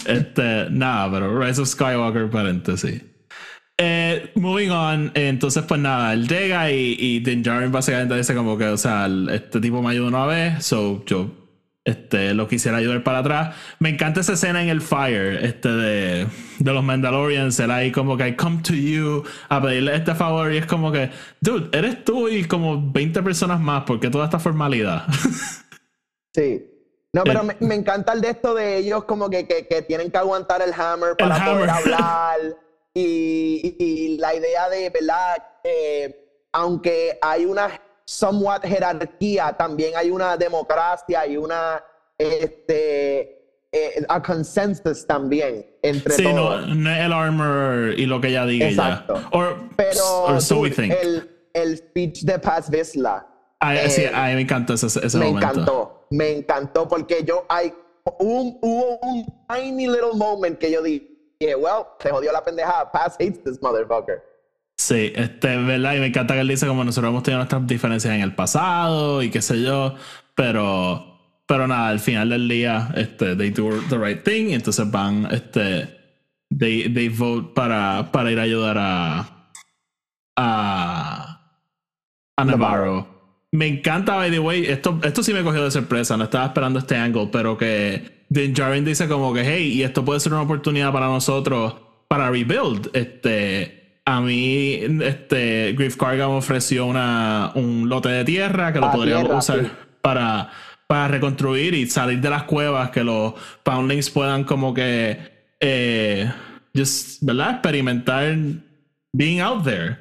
[0.06, 3.02] Este, nada, pero Rise of Skywalker, paréntesis.
[3.78, 8.36] Eh, moving on, eh, entonces pues nada, él llega y, y Din Djarin básicamente dice
[8.36, 11.41] como que, o sea, este tipo me ayudó una vez, so yo
[11.84, 13.56] este, lo quisiera ayudar para atrás.
[13.80, 16.28] Me encanta esa escena en el Fire, este de,
[16.60, 20.52] de los Mandalorians, él ahí como que I come to you a pedirle este favor
[20.54, 24.40] y es como que, dude, eres tú y como 20 personas más, porque toda esta
[24.40, 25.06] formalidad?
[26.34, 26.66] Sí.
[27.14, 27.58] No, pero Eh.
[27.60, 30.62] me, me encanta el de esto de ellos como que, que, que tienen que aguantar
[30.62, 31.94] el hammer para poder hammer.
[31.94, 32.38] hablar.
[32.94, 35.44] Y, y- y la idea de, ¿verdad?
[35.66, 37.68] Eh, aunque hay una
[38.12, 41.82] somewhat jerarquía, también hay una democracia y una,
[42.18, 43.40] este,
[43.72, 46.68] eh, a consensus también entre sí, no, todos.
[46.76, 49.16] no es el armor y lo que ella diga Exacto.
[49.16, 49.30] ya.
[49.32, 50.94] Or, Pero or so we dude, think.
[51.02, 53.26] el, el speech de Paz Vizsla.
[53.62, 55.48] A, eh, sí, a mí me encanta ese, ese me momento.
[55.48, 57.74] encantó, me encantó porque yo hay
[58.20, 61.08] un, hubo un tiny little moment que yo dije,
[61.56, 64.22] well, se jodió la pendejada, Paz hates this motherfucker.
[64.82, 65.94] Sí, este, ¿verdad?
[65.96, 69.22] Y me encanta que él dice como nosotros hemos tenido nuestras diferencias en el pasado
[69.22, 69.94] y qué sé yo,
[70.34, 74.90] pero, pero nada, al final del día, este, they do the right thing y entonces
[74.90, 75.88] van, este,
[76.50, 79.52] they, they vote para, para ir a ayudar a,
[80.36, 81.60] a,
[82.36, 83.46] a Navarro.
[83.52, 86.80] Me encanta, by the way, esto, esto sí me cogió de sorpresa, no estaba esperando
[86.80, 90.42] este angle, pero que Din Djarin dice como que, hey, y esto puede ser una
[90.42, 91.76] oportunidad para nosotros
[92.08, 92.90] para rebuild.
[92.94, 98.88] Este, a mí, este, Griff Karga me ofreció una, un lote de tierra que lo
[98.88, 99.72] Ah, podríamos tierra, usar sí.
[100.02, 100.50] para,
[100.88, 103.34] para reconstruir y salir de las cuevas, que los
[103.64, 105.18] Poundlings puedan como que,
[105.60, 106.32] eh,
[106.76, 107.52] just, ¿verdad?
[107.52, 108.36] Experimentar
[109.14, 109.98] being out there.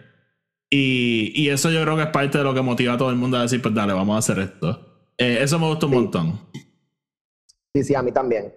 [0.71, 3.17] Y, y eso yo creo que es parte de lo que motiva a todo el
[3.17, 5.05] mundo a decir, pues dale, vamos a hacer esto.
[5.19, 5.99] Eh, eso me gustó un Sí.
[5.99, 6.41] montón.
[7.75, 8.53] Sí, sí, a mí también.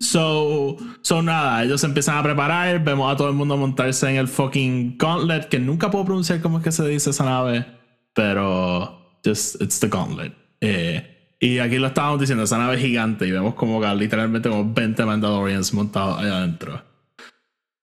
[0.00, 4.16] So, so nada, ellos se empiezan a preparar, vemos a todo el mundo montarse en
[4.16, 7.66] el fucking gauntlet, que nunca puedo pronunciar cómo es que se dice esa nave,
[8.14, 10.32] pero just, it's the gauntlet.
[10.60, 14.72] Eh, y aquí lo estábamos diciendo, esa nave gigante y vemos como que literalmente como
[14.72, 16.82] 20 Mandalorians montados allá adentro.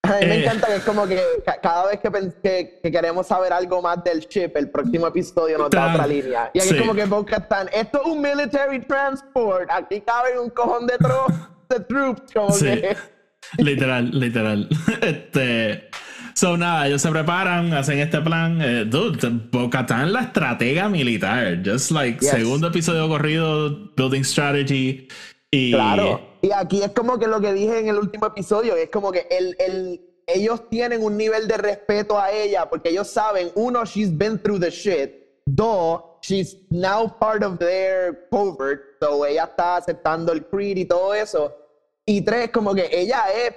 [0.02, 0.44] A mí me Eh.
[0.44, 2.10] encanta que es como que ca- cada vez que,
[2.42, 6.50] que- que queremos saber algo más del ship, el próximo episodio nos da otra línea.
[6.52, 6.74] Y aquí sí.
[6.74, 11.24] es como que Bo-Katan, esto es un military transport, aquí cabe un cojón de, tro
[11.78, 12.64] de troops, como Sí.
[12.66, 12.96] que...
[13.58, 14.68] literal, literal.
[15.02, 15.88] Este.
[16.34, 18.60] So, nada, ellos se preparan, hacen este plan.
[18.60, 21.58] Eh, dude, Bo-Katan la estratega militar.
[21.64, 22.30] Just like, Yes.
[22.30, 25.06] segundo episodio corrido, building strategy.
[25.52, 25.72] Y.
[25.72, 26.20] Claro.
[26.42, 29.26] Y aquí es como que lo que dije en el último episodio, es como que
[29.30, 34.10] el, el, ellos tienen un nivel de respeto a ella porque ellos saben, uno, she's
[34.16, 35.12] been through the shit.
[35.46, 38.80] Dos, she's now part of their covert.
[39.00, 41.54] So ella está aceptando el creed y todo eso.
[42.06, 43.54] Y tres, como que ella es,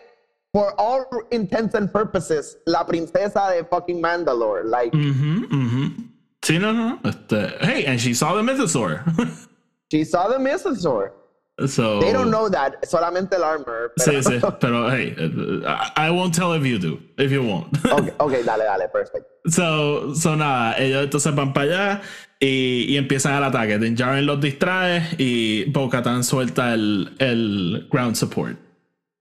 [0.53, 4.63] for all intents and purposes, la princesa de fucking Mandalore.
[4.63, 4.93] Like.
[6.41, 6.99] Sí, no, no.
[7.03, 9.03] Este, hey, and she saw the mythosaur.
[9.91, 11.11] she saw the Mythosaur.
[11.65, 11.99] so.
[11.99, 13.91] They don't know that, solamente el armor.
[13.97, 14.21] Pero...
[14.21, 15.15] Sí, sí, pero hey,
[15.65, 17.67] I, I won't tell if you do, if you won't.
[17.85, 19.27] ok, ok, dale, dale, perfecto.
[19.49, 22.01] So, so nada, ellos entonces van para allá
[22.39, 23.77] y, y empiezan el ataque.
[23.79, 28.57] Din Djarin los distrae y Bo-Katan suelta el, el ground support.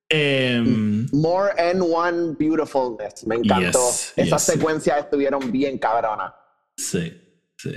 [0.09, 3.27] Em, More N1 Beautifulness.
[3.27, 3.89] Me encantó.
[3.91, 4.55] Yes, Esas yes.
[4.55, 6.33] secuencias estuvieron bien cabronas.
[6.77, 7.13] sí,
[7.59, 7.73] sí.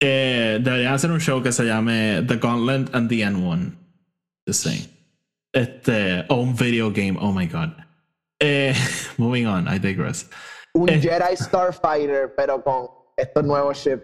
[0.00, 3.74] Eh, deberían hacer un show que se llame The Gauntlet and the N1.
[4.46, 4.88] Just saying.
[5.52, 7.70] Este, o un video game, oh my god.
[8.40, 8.74] Eh,
[9.16, 10.28] moving on, I digress.
[10.74, 11.00] Un Eh.
[11.00, 14.02] Jedi Starfighter, pero con estos nuevos ships.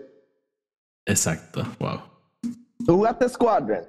[1.06, 2.00] Exacto, wow.
[2.86, 3.84] ¿Tú jugaste Squadron?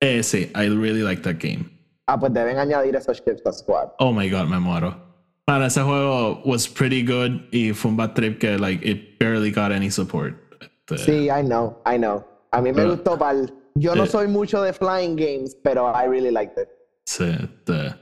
[0.00, 1.70] Eh, sí, I really like that game.
[2.06, 3.90] Ah, pues deben añadir esos ships a Squad.
[3.98, 4.94] Oh my god, me muero.
[5.46, 9.50] Man, ese juego was pretty good y fue un bad trip que like it barely
[9.50, 10.34] got any support.
[10.90, 12.24] Este, Sí, I know, I know.
[12.52, 13.52] A mí me Pero- gustó pal.
[13.76, 14.06] Yo no eh.
[14.06, 16.68] soy mucho de flying games, pero I really liked it.
[17.06, 17.94] sí, este,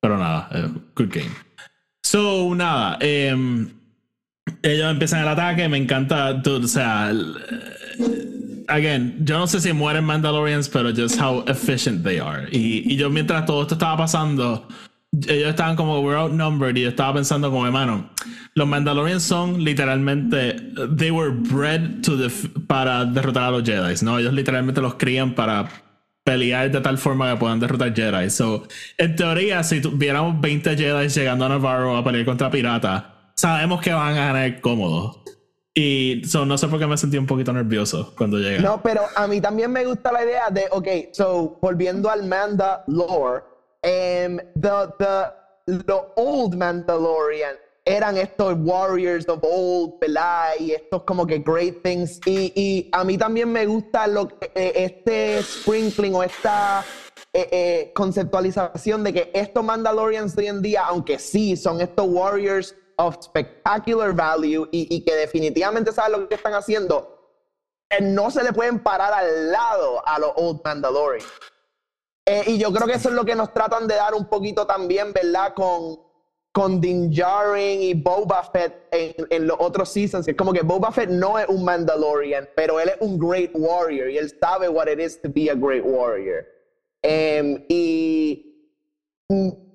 [0.00, 1.30] pero nada, eh, good game.
[2.02, 3.70] So, nada, em,
[4.62, 9.72] ellos empiezan el ataque, me encanta, dude, o sea, eh, again, yo no sé si
[9.72, 12.48] mueren Mandalorians, pero just how efficient they are.
[12.50, 14.66] Y, y yo mientras todo esto estaba pasando,
[15.28, 18.10] ellos estaban como we're outnumbered y yo estaba pensando como hermano,
[18.54, 20.56] los Mandalorians son literalmente,
[20.96, 24.18] they were bred to def- para derrotar a los Jedi, ¿no?
[24.18, 25.68] Ellos literalmente los crían para
[26.24, 28.30] pelear de tal forma que puedan derrotar Jedi.
[28.30, 33.04] So, en teoría, si tuviéramos 20 Jedi llegando a Navarro a pelear contra piratas,
[33.36, 35.20] sabemos que van a ganar cómodos.
[35.76, 38.60] Y so, no sé por qué me sentí un poquito nervioso cuando llegué.
[38.60, 42.84] No, pero a mí también me gusta la idea de, ok, so, volviendo al Manda
[42.86, 43.42] lore,
[43.82, 50.52] em, the, the, the old Mandalorian eran estos warriors of old, ¿verdad?
[50.58, 52.20] Y estos como que great things.
[52.24, 56.84] Y, y a mí también me gusta lo eh, este sprinkling o esta
[57.32, 62.74] eh, eh, conceptualización de que estos Mandalorians hoy en día, aunque sí son estos warriors
[62.96, 67.14] of spectacular value y, y que definitivamente saben lo que están haciendo,
[67.90, 71.26] eh, no se le pueden parar al lado a los Old Mandalorian.
[72.26, 74.66] Eh, y yo creo que eso es lo que nos tratan de dar un poquito
[74.66, 75.52] también, ¿verdad?
[75.54, 76.00] Con,
[76.52, 80.26] con Din Djarin y Boba Fett en, en los otros seasons.
[80.26, 84.08] Es como que Boba Fett no es un Mandalorian, pero él es un great warrior
[84.08, 86.46] y él sabe what it is to be a great warrior.
[87.02, 88.54] Em, y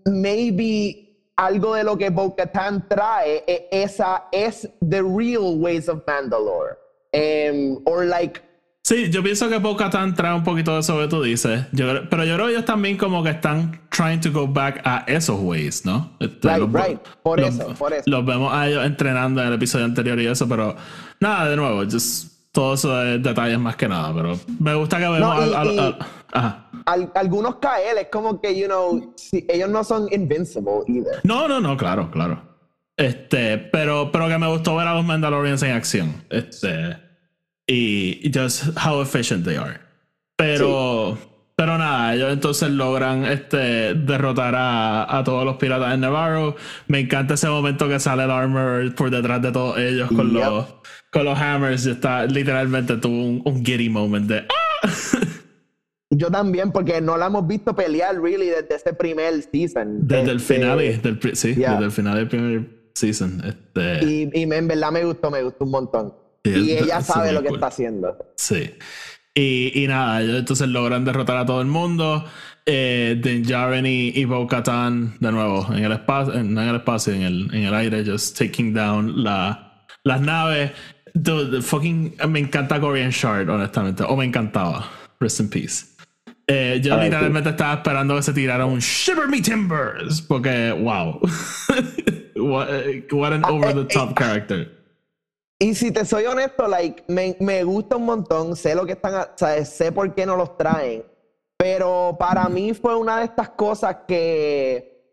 [0.05, 1.08] maybe
[1.39, 6.75] algo de lo que Bo-Katan trae e- esa es the real ways of Mandalore.
[7.11, 8.41] Em, or like
[8.83, 11.65] Sí, yo pienso que Bo-Katan trae un poquito de eso que tú dices.
[11.73, 15.03] Yo pero yo creo que ellos también como que están trying to go back a
[15.07, 16.11] esos ways, ¿no?
[16.19, 16.99] Este, Right, los- right.
[17.21, 18.03] Por los- eso, por eso.
[18.07, 20.75] Los vemos a ellos entrenando en el episodio anterior y eso, pero
[21.19, 25.03] nada, de nuevo, just, todo eso es detalles más que nada, pero me gusta que
[25.07, 25.97] vemos No, y- al- al- y- al-
[26.33, 26.68] ajá.
[26.91, 31.19] Al- algunos KL es como que, you know, si- ellos no son invincible either.
[31.23, 32.41] No, no, no, claro, claro.
[32.97, 36.23] Este, pero, pero que me gustó ver a los Mandalorians en acción.
[36.29, 36.97] Este,
[37.67, 39.79] y just how efficient they are.
[40.35, 41.17] Pero,
[41.55, 46.55] pero nada, ellos entonces logran este, derrotar a, a todos los piratas de Navarro.
[46.87, 50.43] Me encanta ese momento que sale el armor por detrás de todos ellos con, Yep.
[50.43, 50.65] los,
[51.11, 51.85] con los hammers.
[51.85, 54.39] Está literalmente tuvo un, un giddy moment de.
[54.49, 54.87] ¡ah!
[56.11, 60.07] Yo también, porque no la hemos visto pelear, really, desde ese primer season.
[60.07, 61.73] Desde el Este, final, del, sí, yeah.
[61.73, 63.41] desde el final del primer season.
[63.45, 66.13] Este, Y, y en verdad me gustó, me gustó un montón.
[66.43, 67.57] Sí, y ella sabe lo que cool.
[67.57, 68.17] está haciendo.
[68.37, 68.71] Sí.
[69.35, 72.25] Y, y nada, ellos entonces logran derrotar a todo el mundo.
[72.65, 77.13] Eh, Din Djarin y, y Bo-Katan, de nuevo, en el espacio, en, en el espacio,
[77.13, 80.71] en el, en el aire, just taking down la, las naves.
[81.13, 84.03] Dude, the fucking, me encanta Korean Shard, honestamente.
[84.03, 84.89] O me encantaba.
[85.19, 85.85] Rest in peace.
[86.51, 87.05] Eh, yo R.I.P.
[87.05, 90.21] literalmente estaba esperando que se tirara un Shiver Me Timbers.
[90.21, 91.21] Porque, wow.
[92.35, 92.67] what,
[93.11, 94.67] what an over the top character.
[95.59, 99.13] Y si te soy honesto, like, me, me gusta un montón, sé lo que están,
[99.13, 101.03] o sea, sé por qué no los traen,
[101.57, 105.03] pero para mí fue una de estas cosas que,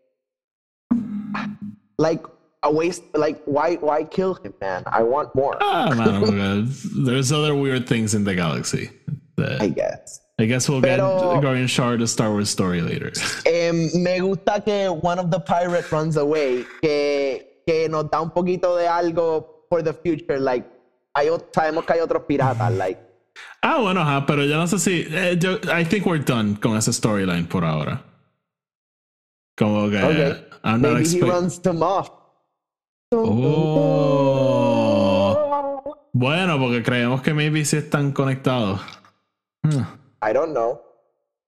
[1.97, 2.23] like,
[2.61, 4.83] a waste, like, why, why kill him, man?
[4.85, 5.89] I want more, Ah,
[6.21, 6.65] porque
[7.05, 8.89] there's other weird things in the galaxy.
[9.37, 10.21] I guess.
[10.39, 13.11] I guess we'll Pero- get Gordon Shore the Star Wars story later.
[13.45, 18.29] Em, me gusta que one of the pirate runs away, que, que nos da un
[18.29, 20.65] poquito de algo for the future, like,
[21.15, 22.99] hay, sabemos que hay otros piratas, like,
[23.63, 25.05] Ah, bueno, ajá, pero yo no sé si.
[25.11, 28.03] eh, yo, I think we're done con esa storyline por ahora.
[29.57, 29.97] Como que.
[30.03, 32.09] okay, I'm not maybe he expect- runs to Moff.
[34.47, 35.95] Oh.
[36.13, 38.79] Bueno, porque creemos que maybe sí están conectados.
[39.63, 39.83] Hmm,
[40.21, 40.81] I don't know.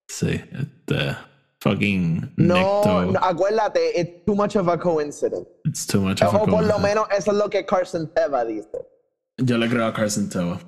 [0.08, 1.16] Sí, este.
[1.62, 2.34] Fucking.
[2.38, 3.12] No, Necto.
[3.12, 5.46] no, acuérdate, it's too much of a coincidence.
[5.66, 6.82] It's too much of a O por lo coincidence.
[6.84, 8.78] menos eso es lo que Carson Teva dice.
[9.38, 10.60] Yo le creo a Carson Teva.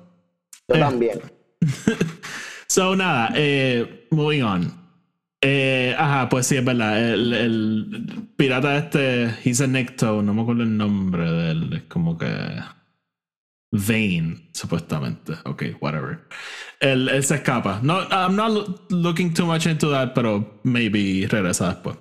[0.68, 0.78] Yo Eh.
[0.78, 1.20] también.
[2.68, 4.72] So, nada, eh, moving on.
[5.42, 6.98] Eh, ajá, pues sí, es verdad.
[7.12, 11.72] El, el pirata este, he's a Necto, no me acuerdo el nombre de él.
[11.74, 12.26] Es como que.
[13.72, 15.32] Vane, supuestamente.
[15.44, 16.28] Ok, whatever.
[16.78, 17.80] Él, él se escapa.
[17.82, 21.96] No, I'm not loo- looking too much into that, pero maybe regresa después.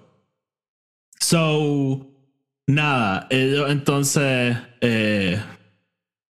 [1.20, 2.08] So,
[2.68, 4.58] nada, ellos entonces.
[4.82, 5.42] Eh,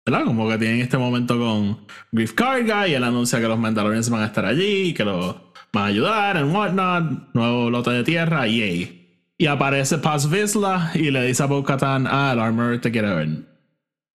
[0.06, 0.26] ¿verdad?
[0.26, 4.24] Como que tienen este momento con Griff Karga y él anuncia que los Mandalorians van
[4.24, 5.36] a estar allí y que los
[5.74, 8.98] van a ayudar en whatnot, nuevo lote de tierra, yay.
[9.38, 13.51] Y aparece Paz Vizsla y le dice a Bo-Katan, ah, el Armor te quiere ver.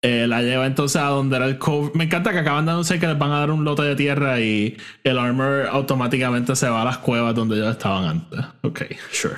[0.04, 1.92] Eh, la lleva entonces a donde era el cove.
[1.94, 4.40] Me encanta que acaban de anunciar que les van a dar un lote de tierra
[4.40, 8.40] y el Armor automáticamente se va a las cuevas donde ellos estaban antes.
[8.64, 8.82] Ok,
[9.12, 9.36] sure.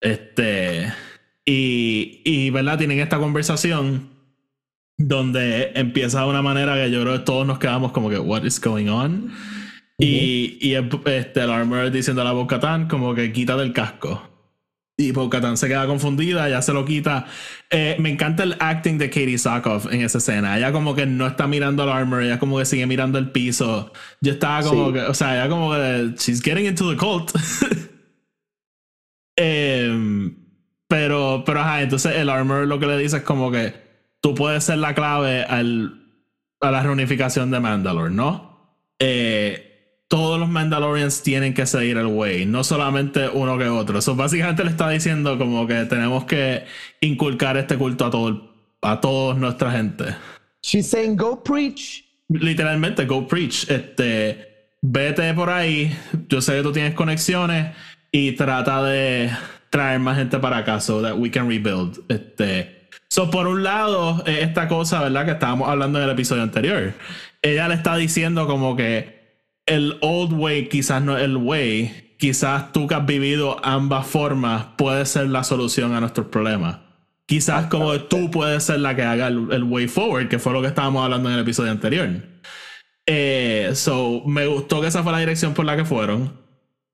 [0.00, 0.92] Este.
[1.44, 2.78] Y, y, ¿verdad?
[2.78, 4.08] Tienen esta conversación
[4.98, 8.44] donde empieza de una manera que yo creo que todos nos quedamos como que, what
[8.44, 9.30] is going on?
[9.98, 14.22] Y, y el- este, el armor diciendo a la Bo-Katan como que quita del casco.
[14.98, 17.26] Y Bo-Katan se queda confundida, ya se lo quita.
[17.68, 20.56] Eh, me encanta el acting de Katie Sackhoff en esa escena.
[20.56, 23.92] Ella como que no está mirando al armor, ella como que sigue mirando el piso.
[24.22, 24.92] Yo estaba como Sí.
[24.94, 27.30] que, o sea, ella como que, she's getting into the cult.
[29.38, 30.34] Em,
[30.88, 33.74] pero, pero ajá, entonces el armor lo que le dice es como que
[34.22, 36.06] tú puedes ser la clave al,
[36.60, 38.80] a la reunificación de Mandalore, ¿no?
[38.98, 39.65] Eh,
[40.08, 43.98] todos los Mandalorians tienen que seguir el way, no solamente uno que otro.
[43.98, 46.64] Eso básicamente le está diciendo como que tenemos que
[47.00, 50.04] inculcar este culto a todo a toda nuestra gente.
[50.62, 52.04] She's saying, go preach.
[52.28, 53.68] Literalmente, go preach.
[53.68, 55.96] Este, vete por ahí.
[56.28, 57.74] Yo sé que tú tienes conexiones
[58.12, 59.30] y trata de
[59.70, 61.98] traer más gente para acá so that we can rebuild.
[62.08, 65.24] Este, so por un lado, esta cosa, ¿verdad?
[65.24, 66.94] Que estábamos hablando en el episodio anterior.
[67.42, 69.15] Ella le está diciendo como que
[69.66, 72.14] el old way quizás no es el way.
[72.18, 76.78] Quizás tú que has vivido ambas formas puede ser la solución a nuestros problemas.
[77.26, 80.62] Quizás como tú puedes ser la que haga el, el way forward, que fue lo
[80.62, 82.08] que estábamos hablando en el episodio anterior.
[83.04, 86.40] Eh, so, me gustó que esa fue la dirección por la que fueron.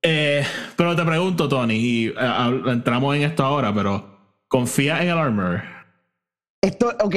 [0.01, 0.43] Eh,
[0.75, 5.61] pero te pregunto, Tony, y eh, entramos en esto ahora, pero ¿confía en el armor?
[6.61, 7.15] Esto, ok,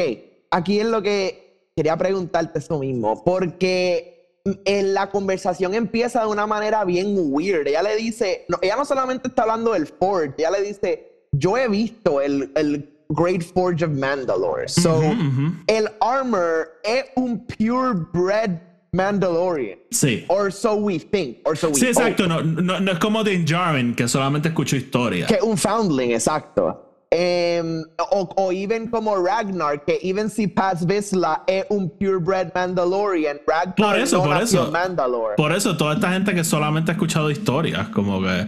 [0.50, 4.15] aquí es lo que quería preguntarte eso mismo, porque
[4.64, 7.66] en la conversación empieza de una manera bien weird.
[7.66, 11.57] Ella le dice, no, ella no solamente está hablando del Forge, ella le dice, yo
[11.57, 14.68] he visto el, el Great Forge of Mandalore.
[14.68, 15.53] So, Ujú, ujú.
[15.66, 18.61] el armor es un purebred
[18.92, 19.78] Mandalorian.
[19.90, 20.24] Sí.
[20.28, 22.26] Or so we think, or so we Sí, exacto.
[22.26, 25.26] No, no, no es como Din Djarin, que solamente escucho historia.
[25.26, 26.86] Que un foundling, exacto.
[27.18, 33.38] Em, o, o even como Ragnar, que even si Paz Vizsla es un purebred Mandalorian,
[33.46, 34.70] Ragnar Por eso, no por eso.
[34.70, 35.34] Mandalore.
[35.36, 38.46] Por eso, toda esta gente que solamente ha escuchado historias, como que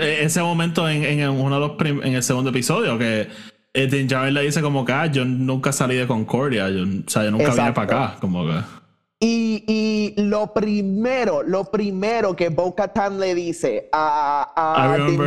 [0.00, 3.28] eh, ese momento en, en uno de los prim- en el segundo episodio, que
[3.74, 7.10] eh, Din Djarin le dice como que ah, yo nunca salí de Concordia, yo, o
[7.10, 7.74] sea, yo nunca vine Exacto.
[7.86, 8.54] para acá, como que.
[9.18, 15.18] Y, y lo primero, lo primero que Bo-Katan le dice a, a Djarin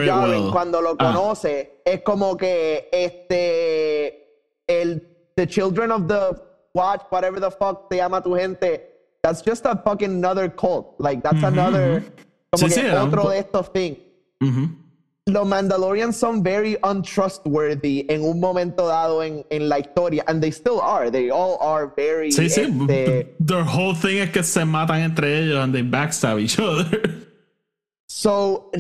[0.44, 0.52] well.
[0.52, 1.12] cuando lo Ah.
[1.12, 4.28] conoce es como que este
[4.68, 5.02] el
[5.36, 6.20] the children of the
[6.76, 8.86] watch whatever the fuck se llama tu gente
[9.24, 12.04] that's just a fucking another cult like that's Ujú, another
[12.52, 13.98] como Sí, que sí, otro de estos things
[14.40, 14.70] Ujú.
[15.30, 20.24] Los Mandalorians son very untrustworthy en un momento dado en, en la historia.
[20.28, 21.10] And they still are.
[21.10, 22.32] They all are very.
[22.32, 22.62] Sí, sí.
[22.62, 27.28] este, Their whole thing es que se matan entre ellos and they backstab each other.
[28.08, 28.72] So,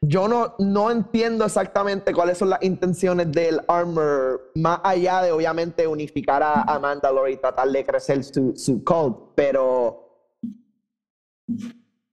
[0.00, 5.86] yo no, no entiendo exactamente cuáles son las intenciones del Armor, más allá de obviamente
[5.86, 10.24] unificar a, a Mandalore y tratar de crecer su, su cult, pero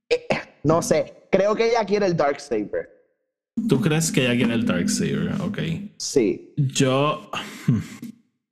[0.10, 0.28] eh,
[0.64, 2.95] no sé, creo que ella quiere el Darksaber.
[3.68, 5.34] ¿Tú crees que ella quiere el Darksaber?
[5.42, 5.60] Ok.
[5.98, 6.54] Sí.
[6.58, 7.30] Yo.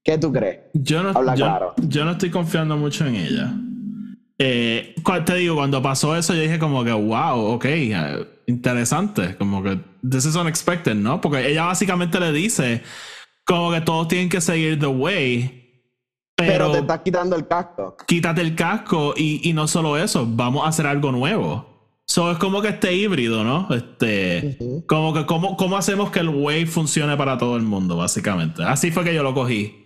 [0.04, 0.60] ¿Qué tú crees?
[0.74, 1.74] Yo no, Habla yo, claro.
[1.88, 3.54] yo no estoy confiando mucho en ella.
[4.39, 4.95] Eh,
[5.26, 9.36] te digo, cuando pasó eso, yo dije como que, wow, ok, eh, interesante.
[9.38, 9.80] Como que,
[10.10, 11.22] this is unexpected, ¿no?
[11.22, 12.82] Porque ella básicamente le dice
[13.45, 15.60] como que todos tienen que seguir the way.
[16.36, 17.95] Pero, Pero, te estás quitando el casco.
[18.08, 21.73] quítate el casco y, y no solo eso, vamos a hacer algo nuevo.
[22.06, 23.68] So es como que este híbrido, ¿no?
[23.74, 24.86] Este, Ujú.
[24.88, 28.64] como que cómo, cómo hacemos que el Wave funcione para todo el mundo, básicamente.
[28.64, 29.80] Así fue que yo lo cogí.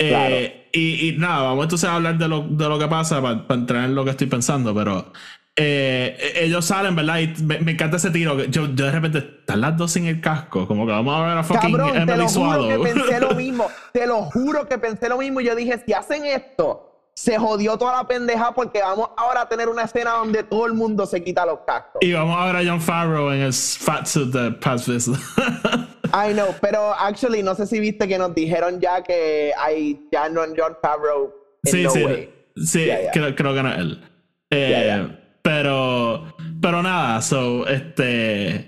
[0.00, 0.36] Eh, Claro.
[0.72, 3.84] y, y nada, vamos entonces a hablar de lo, de lo que pasa para, entrar
[3.84, 5.12] en lo que estoy pensando, pero
[5.56, 7.18] eh, ellos salen, ¿verdad?
[7.20, 8.44] Y me, me encanta ese tiro.
[8.44, 11.38] Yo, yo de repente, están las dos sin el casco, como que vamos a ver
[11.38, 13.66] a fucking Cabrón, te Emily lo juro que pensé lo mismo.
[13.92, 15.40] Te lo juro que pensé lo mismo.
[15.40, 16.87] Y yo dije, si hacen esto,
[17.18, 20.74] se jodió toda la pendeja porque vamos ahora a tener una escena donde todo el
[20.74, 21.98] mundo se quita los cascos.
[22.00, 24.86] y vamos a ver a John Farrow en el fat suit de Paz.
[24.88, 30.28] I know, pero actually no sé si viste que nos dijeron ya que hay ya
[30.28, 31.34] no en John Favreau.
[31.64, 32.04] in Sí, no sí.
[32.04, 32.34] way.
[32.64, 32.88] Sí.
[33.12, 34.04] Creo, creo que no es él.
[34.50, 35.18] Eh.
[35.42, 38.67] Pero, pero nada, so, este.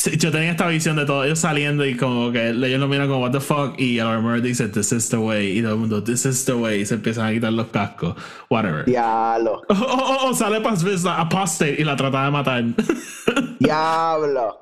[0.00, 3.06] Sí, Yo tenía esta visión de todos ellos saliendo y como que ellos lo miran
[3.06, 5.78] como, what the fuck, y el armor dice, this is the way, y todo el
[5.78, 8.16] mundo, this is the way, y se empiezan a quitar los cascos,
[8.48, 8.86] whatever.
[8.86, 9.62] Diablo.
[9.68, 12.64] Oh, oh, oh, sale Paz apostate, y la trata de matar.
[13.58, 14.58] Diablo.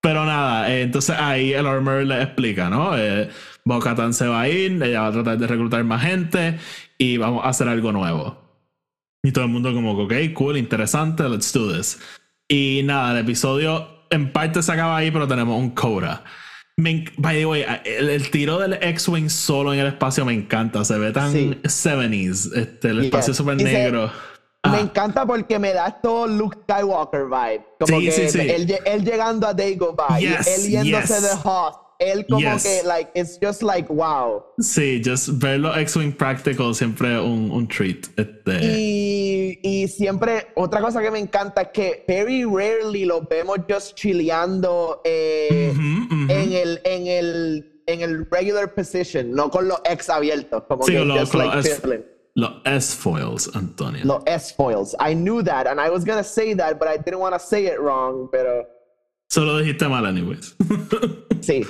[0.00, 2.96] Pero nada, eh, entonces ahí el armor le explica, ¿no?
[2.96, 3.28] Eh,
[3.64, 6.58] Bo-Katan se va a ir, ella va a tratar de reclutar más gente
[6.98, 8.38] y vamos a hacer algo nuevo.
[9.22, 12.00] Y todo el mundo como ok, cool, interesante, let's do this.
[12.48, 16.22] Y nada, el episodio en parte se acaba ahí, pero tenemos un Coda.
[16.76, 20.84] Me by the way, el, el tiro del X-Wing solo en el espacio me encanta,
[20.84, 21.58] se ve tan Sí.
[21.62, 23.36] 70s, este, el espacio Yes.
[23.36, 24.10] súper Y se- negro.
[24.64, 27.66] Me Ah, encanta porque me da todo Luke Skywalker vibe.
[27.80, 28.38] Como Sí, que sí, sí.
[28.48, 31.22] Él, él llegando a Dagobah y Yes, él yéndose yes.
[31.22, 31.74] de Hoth.
[32.10, 32.62] Él como Yes.
[32.64, 34.44] que, like, it's just like, wow.
[34.58, 38.06] sí, just ver los X-Wing practical siempre un, un treat.
[38.16, 43.58] Este, Y, y siempre, otra cosa que me encanta es que very rarely los vemos
[43.70, 45.72] just chileando eh,
[46.28, 50.92] en, el, en, el, en el regular position, no con los ex abiertos, como Sí,
[50.92, 52.02] que los- just like
[52.34, 54.00] los S-foils, Antonio.
[54.06, 54.96] Los S-foils.
[54.98, 57.66] I knew that, and I was gonna say that, but I didn't want to say
[57.66, 58.64] it wrong, pero
[59.28, 60.54] Solo dijiste mal, anyways.
[61.40, 61.62] sí.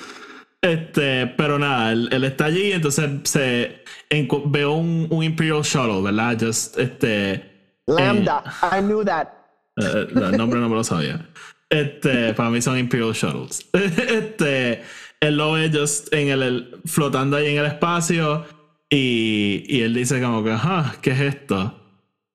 [0.63, 6.03] Este, pero nada, él, él está allí, entonces se encu- veo un, un Imperial Shuttle,
[6.03, 6.39] ¿verdad?
[6.41, 7.51] Just, este.
[7.87, 9.29] Lambda, I knew that.
[9.77, 11.29] eh, el nombre no me lo sabía.
[11.69, 13.69] Este, para mí son Imperial Shuttles.
[13.75, 14.83] Este,
[15.21, 18.45] él lo ve just en el, el- flotando ahí en el espacio
[18.89, 21.79] y, y él dice como que, ajá, ¿qué es esto?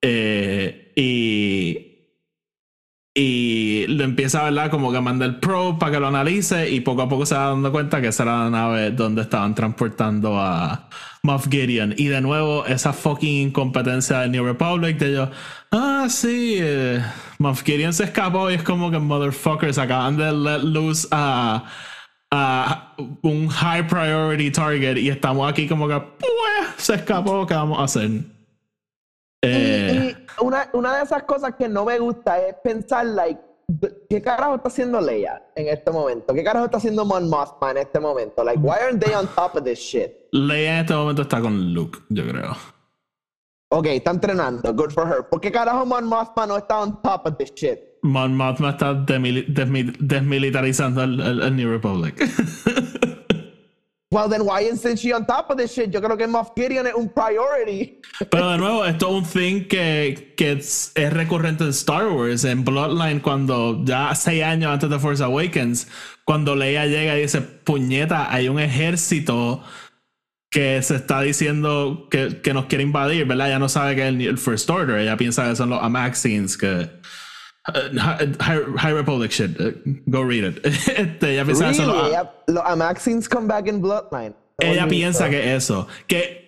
[0.02, 1.87] Eh, y,
[3.20, 4.70] y lo empieza, ¿verdad?
[4.70, 7.46] Como que manda el probe para que lo analice y poco a poco se va
[7.46, 10.88] dando cuenta que esa era la nave donde estaban transportando a
[11.24, 11.96] Moff Gideon.
[11.98, 15.30] Y de nuevo, esa fucking incompetencia de New Republic de ellos,
[15.72, 17.04] ah, sí, eh,
[17.40, 21.66] Moff Gideon se escapó y es como que motherfuckers acaban de let loose a,
[22.30, 22.94] a
[23.24, 27.86] un high priority target y estamos aquí como que, pues, se escapó, ¿qué vamos a
[27.86, 28.12] hacer?
[29.42, 33.40] Eh, una, una de esas cosas que no me gusta es pensar, like,
[34.10, 36.34] ¿qué carajo está haciendo Leia en este momento?
[36.34, 38.44] ¿Qué carajo está haciendo Mon Mothma en este momento?
[38.44, 40.12] Like, why aren't they on top of this shit?
[40.32, 42.56] Leia en este momento está con Luke, yo creo.
[43.70, 45.28] Ok, está entrenando, good for her.
[45.30, 47.80] ¿Por qué carajo Mon Mothma no está on top of this shit?
[48.04, 52.16] Mon Mothma está demili- desmi- desmilitarizando el, el- el New Republic.
[54.10, 55.92] Well, then why isn't she on top of this shit?
[55.92, 58.00] Yo creo que Moff Gideon es un priority.
[58.32, 62.64] Pero de nuevo, esto es un thing que, que es, recurrente en Star Wars, en
[62.64, 65.90] Bloodline, cuando ya seis años antes de Force Awakens,
[66.24, 69.62] cuando Leia llega y dice, puñeta, hay un ejército
[70.50, 73.50] que se está diciendo que, que nos quiere invadir, ¿verdad?
[73.50, 76.58] Ella no sabe que es el, el First Order, ella piensa que son los Amaxines,
[76.58, 76.90] que...
[77.68, 79.72] uh, High, High Republic shit, uh,
[80.10, 80.60] go read it.
[80.66, 82.10] Este, ella piensa Really?
[82.10, 84.34] Ella- Los Amaxines come back in Bloodline.
[84.60, 85.88] ella piensa que eso.
[86.08, 86.44] Que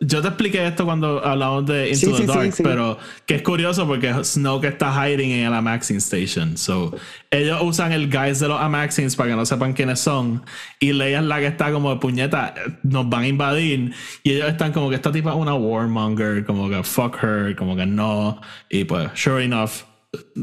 [0.00, 2.96] yo te expliqué esto cuando hablamos de Into the Dark, pero
[3.26, 6.56] que es curioso porque Snoke está hiding en el Amaxing Station.
[6.56, 6.96] So,
[7.30, 10.42] ellos usan el guys de los Amaxings para que no sepan quiénes son.
[10.78, 13.92] Y Leia es la que está como de puñeta, nos van a invadir.
[14.22, 17.76] Y ellos están como que esta tipa es una warmonger, como que fuck her, como
[17.76, 18.40] que no.
[18.70, 19.82] Y pues, sure enough,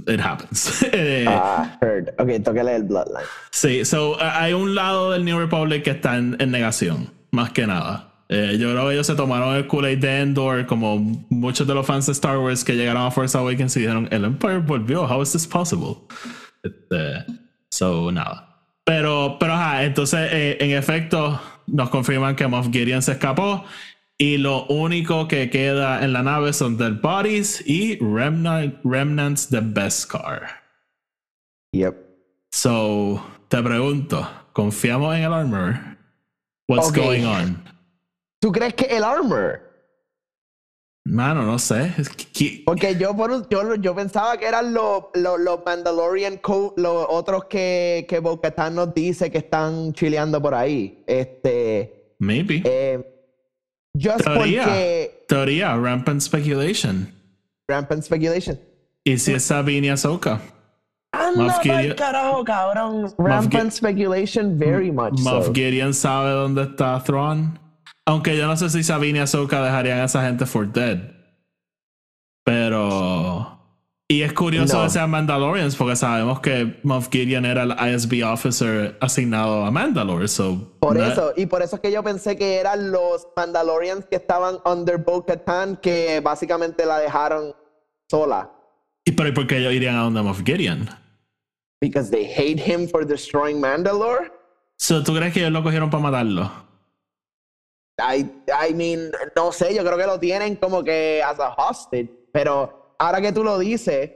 [0.08, 0.84] it happens.
[0.94, 2.14] Eh, ah, heard.
[2.18, 3.26] Ok, tóquele el Bloodline.
[3.52, 8.14] Sí, so hay un lado del New Republic que está en, negación, más que nada.
[8.30, 10.98] Eh, yo creo que ellos se tomaron el Kool-Aid de Endor, como
[11.30, 14.26] muchos de los fans de Star Wars que llegaron a Force Awakens y dijeron: El
[14.26, 15.98] Empire volvió, how is this possible?
[16.64, 17.26] Este,
[17.70, 18.48] so, nada.
[18.84, 23.66] Pero, pero ajá, entonces, eh, en efecto, nos confirman que Moff Gideon se escapó
[24.18, 30.64] y lo único que queda en la nave son dead bodies y remnants de Beskar.
[31.74, 31.96] Yep.
[32.52, 35.80] So, te pregunto, ¿confiamos en el armor?
[36.68, 37.64] What's going on?
[38.42, 39.62] ¿Tú crees que el armor?
[41.06, 41.94] Mano, no sé.
[42.66, 46.42] Porque yo, por yo, yo pensaba que eran los, los, Mandalorian
[46.76, 48.42] los otros que, que bo
[48.72, 51.04] nos dice que están chileando por ahí.
[51.08, 52.16] Este.
[52.20, 52.62] Maybe.
[52.66, 53.17] Eh,
[53.98, 55.26] Just teoría, porque.
[55.28, 57.12] Teoría, rampant speculation.
[57.68, 58.60] Rampant speculation.
[59.04, 60.42] ¿Y si es Sabine Ahsoka?
[61.12, 63.14] Anda Gideon, carajo, cabrón.
[63.18, 65.20] Rampant speculation, very much.
[65.22, 67.58] Moff Gideon sabe dónde está Thrawn.
[68.06, 71.00] Aunque yo no sé si Sabine y Ahsoka dejarían a esa gente for dead.
[72.44, 72.90] Pero.
[74.10, 78.98] Y es curioso que sean Mandalorians porque sabemos que Moff Gideon era el ISB officer
[79.02, 80.28] asignado a Mandalore.
[80.80, 84.60] por eso, y por eso es que yo pensé que eran los Mandalorians que estaban
[84.64, 87.54] under Bo-Katan que básicamente la dejaron
[88.10, 88.50] sola.
[89.04, 90.90] ¿Y pero por qué ellos irían a donde Moff Gideon?
[91.82, 94.32] Because they hate him for destroying Mandalore.
[94.78, 96.50] So, ¿Tú crees que ellos lo cogieron para matarlo?
[98.00, 102.10] I, I mean, no sé, yo creo que lo tienen como que as a hostage,
[102.32, 104.12] pero ahora que tú lo dices,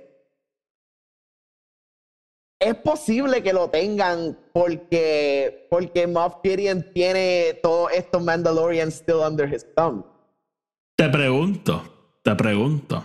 [2.62, 9.52] es posible que lo tengan porque, porque Moff Gideon tiene todos estos Mandalorians still under
[9.52, 10.04] his thumb.
[10.96, 11.82] Te pregunto,
[12.22, 13.04] te pregunto.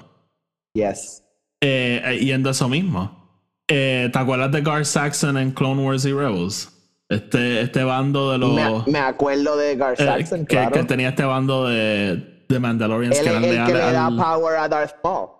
[0.74, 1.22] Yes.
[1.62, 3.26] Eh, eh yendo a eso mismo.
[3.68, 6.72] Eh, ¿Te acuerdas de Gar Saxon en Clone Wars y Rebels?
[7.08, 8.86] Este, este bando de los.
[8.86, 13.44] Me, acuerdo de Gar Saxon, que, que, tenía este bando de, de Mandalorians que eran
[13.44, 15.30] el que le da power a Darth Maul.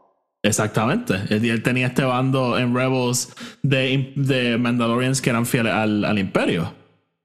[0.46, 1.14] Exactamente.
[1.28, 6.72] Él, tenía este bando en Rebels de, de Mandalorians que eran fieles al, al Imperio.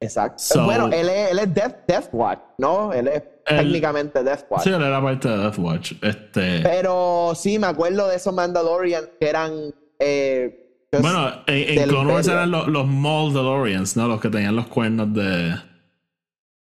[0.01, 0.65] Exacto.
[0.65, 2.91] bueno, él es, él es Death, Watch, ¿no?
[2.91, 4.63] Él es técnicamente Death Watch.
[4.63, 5.93] Sí, él era parte de Death Watch.
[6.01, 6.61] Este...
[6.63, 9.73] Pero sí, me acuerdo de esos Mandalorians que eran.
[9.99, 14.07] Eh, bueno, en, Clone Wars eran los, los ¿no?
[14.07, 15.55] Los que tenían los cuernos de.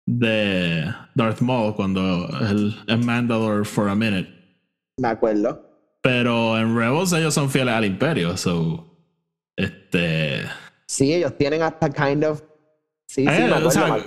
[0.07, 4.31] de Darth Maul cuando él es Mandalore for a minute.
[4.97, 5.66] Me acuerdo.
[6.07, 8.87] Pero en Rebels ellos son fieles al imperio, so.
[9.57, 10.45] Este.
[10.87, 12.43] Sí, ellos tienen hasta kind of.
[13.09, 13.99] Sí, sí, eh, o sea,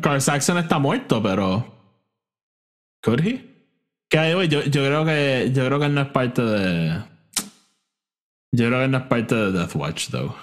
[0.00, 1.72] Gar, Saxon está muerto, pero.
[3.00, 3.68] ¿Could he?
[4.08, 5.52] Que yo, yo creo que.
[5.54, 7.00] Yo creo que él no es parte de.
[8.50, 10.34] Yo creo que él no es parte de Death Watch, though.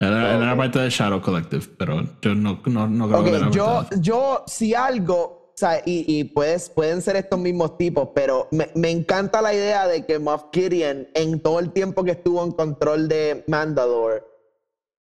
[0.00, 4.44] Él, era parte de Shadow Collective, pero yo no, no, no creo que yo, yo,
[4.46, 9.40] si algo, o sea, y, puedes, pueden ser estos mismos tipos, pero me, me, encanta
[9.40, 13.44] la idea de que Moff Gideon, en todo el tiempo que estuvo en control de
[13.46, 14.24] Mandalore,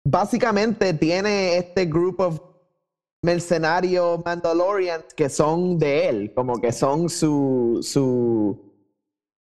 [0.04, 2.42] básicamente tiene este grupo de
[3.22, 8.74] mercenarios Mandalorians que son de él, como que son su, su,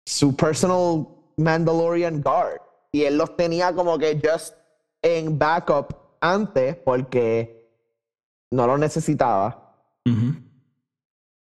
[0.07, 2.61] su personal Mandalorian guard.
[2.93, 4.55] Y él los tenía como que just
[5.03, 7.69] en backup antes porque
[8.53, 9.61] no lo necesitaba.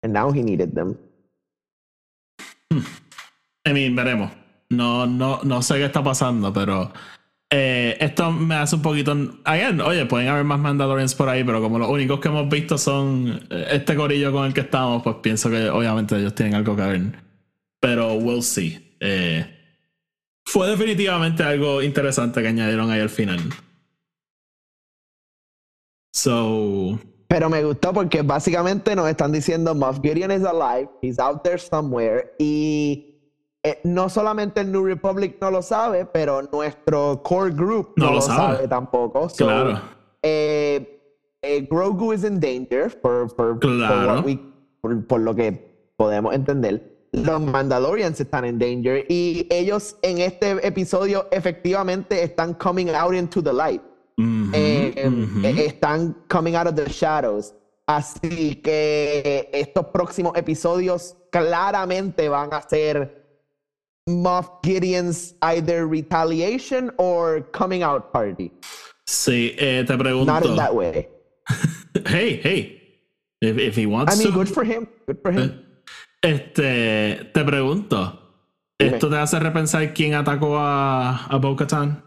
[0.06, 1.00] And now he needed them.
[3.66, 4.32] I mean, veremos.
[4.70, 6.94] No, no, no sé qué está pasando, pero
[7.50, 9.18] eh, esto me hace un poquito.
[9.46, 12.78] Again, oye, pueden haber más Mandalorians por ahí, pero como los únicos que hemos visto
[12.78, 16.76] son eh, este corillo con el que estamos, pues pienso que obviamente ellos tienen algo
[16.76, 17.02] que ver.
[17.80, 18.96] Pero we'll see.
[19.00, 19.44] Eh,
[20.46, 23.40] fue definitivamente algo interesante que añadieron ahí al final.
[26.14, 27.00] So.
[27.28, 31.58] Pero me gustó porque básicamente nos están diciendo Moff Gideon is alive, he's out there
[31.58, 32.34] somewhere.
[32.38, 33.16] Y
[33.64, 38.22] eh, no solamente el New Republic no lo sabe, pero nuestro core group no, lo,
[38.22, 38.68] sabe.
[38.68, 39.28] tampoco.
[39.36, 39.82] claro.
[40.22, 40.96] Eh,
[41.42, 47.08] eh, Grogu is in danger, por, por, por, lo que podemos entender.
[47.12, 53.42] Los Mandalorians están en danger y ellos en este episodio efectivamente están coming out into
[53.42, 53.82] the light.
[54.18, 57.54] Eh, eh, están coming out of the shadows.
[57.88, 63.24] Así que estos próximos episodios claramente van a ser
[64.08, 68.52] Moff Gideon's either retaliation or coming out party.
[69.06, 70.26] Sí, eh, te pregunto.
[70.26, 71.10] Not in that way.
[72.08, 72.82] hey, hey.
[73.42, 74.34] If, if he wants I mean, to.
[74.34, 74.88] good for him.
[75.06, 75.62] Good for him.
[76.22, 78.20] Este, te pregunto.
[78.80, 82.04] ¿Esto te hace repensar quién atacó a, a Bo-Katan?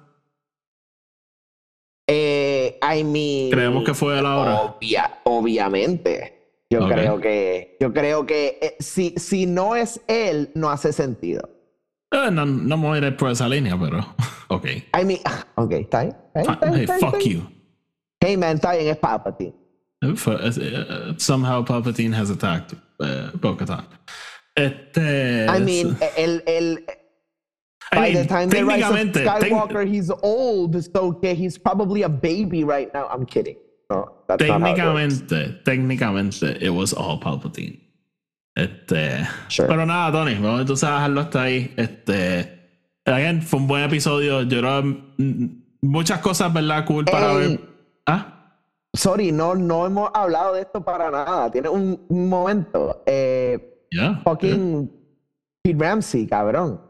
[2.92, 4.54] Eh, I mean, Creemos que fue él ahora.
[4.62, 6.34] obvia- obviamente.
[6.70, 6.92] Yo Ok.
[6.92, 11.48] creo que, yo creo que eh, si, si no es él, no hace sentido.
[12.10, 14.04] Eh, no, no me voy a ir por esa línea, pero.
[14.50, 14.64] Ok.
[14.98, 15.20] I mean,
[15.56, 16.16] ok, está bien.
[16.34, 17.42] Hey, fuck you.
[18.18, 19.54] Hey man, está bien, es Palpatine.
[20.16, 23.86] Fue- eh, somehow Palpatine has attacked eh, Bo-Katan.
[24.54, 25.44] Este.
[25.46, 26.92] I mean, el, el, I
[27.92, 32.64] by mean, the time they rise Skywalker, he's old, so que he's probably a baby
[32.64, 33.06] right now.
[33.08, 33.56] I'm kidding.
[33.90, 37.80] No, that's it técnicamente, técnicamente, it was all Palpatine.
[38.56, 39.26] Este.
[39.48, 39.68] Sure.
[39.68, 41.72] Pero nada, Tony, vamos entonces a dejarlo hasta ahí.
[41.76, 42.58] Este.
[43.06, 44.42] Again, fue un buen episodio.
[44.42, 45.46] Yo creo mm,
[45.82, 46.84] muchas cosas, ¿verdad?
[46.84, 47.36] Cool para Ey.
[47.38, 47.60] ver.
[48.06, 48.38] Ah,
[48.94, 51.50] Sorry, no, no hemos hablado de esto para nada.
[51.50, 53.02] Tiene un, un momento.
[53.06, 54.20] Eh, yeah.
[54.24, 54.90] fucking
[55.62, 56.80] Pete Ramsey, cabrón.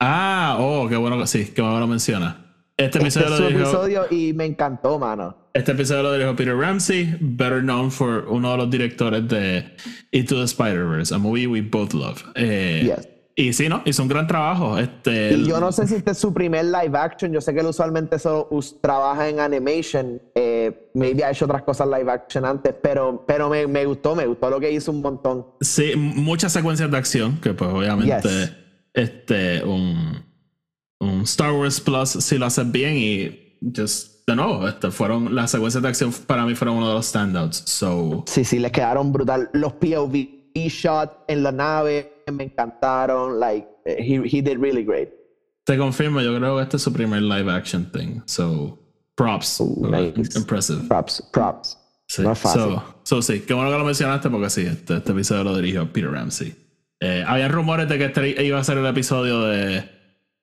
[0.00, 2.42] Ah, oh, qué bueno que sí, qué bueno lo menciona.
[2.76, 5.34] Este Este episodio, es su lo dirigió, episodio y me encantó, mano.
[5.54, 9.74] este episodio lo dirigió Peter Ramsey, better known for uno de los directores de
[10.12, 12.22] Into the Spider-Verse, a movie we both love.
[12.34, 13.08] Eh, Yes.
[13.38, 13.82] Y sí, ¿no?
[13.84, 14.78] Hizo un gran trabajo.
[14.78, 17.30] Este, Y yo no sé si este es su primer live action.
[17.34, 18.48] Yo sé que él usualmente solo
[18.80, 20.22] trabaja en animation.
[20.34, 24.24] Eh, maybe ha hecho otras cosas live action antes, pero, pero me, me gustó, me
[24.24, 25.44] gustó lo que hizo un montón.
[25.60, 28.52] Sí, muchas secuencias de acción, que pues obviamente Yes.
[28.96, 30.24] Este, un,
[30.98, 35.52] un Star Wars Plus si lo haces bien y just, de nuevo, este, fueron, las
[35.52, 37.62] secuencias de acción para mí fueron uno de los standouts.
[37.66, 39.50] So, Sí, sí, les quedaron brutal.
[39.52, 40.14] Los POV
[40.54, 43.38] shots en la nave me encantaron.
[43.38, 45.10] Like, eh, he, he did really great.
[45.64, 48.22] te confirmo, yo creo que este es su primer live action thing.
[48.24, 48.78] So,
[49.14, 49.60] props.
[49.60, 50.36] Ooh, nice.
[50.38, 50.86] Impressive.
[50.88, 51.78] Props, props.
[52.08, 52.22] Sí.
[52.22, 52.62] No es fácil.
[52.62, 55.92] So, so, sí, qué bueno que lo mencionaste porque sí, este, este episodio lo dirigió
[55.92, 56.54] Peter Ramsey.
[57.00, 59.88] Eh, había rumores de que este iba a ser el episodio de,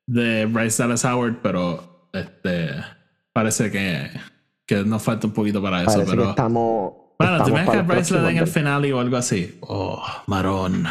[0.05, 2.69] de Bryce Dallas Howard, pero este,
[3.33, 4.11] parece que,
[4.65, 5.93] que nos falta un poquito para eso.
[5.93, 6.93] Parece pero que estamos.
[7.17, 9.57] bueno, tú ves que a Bryce le den el final o algo así.
[9.61, 10.85] Oh, marón.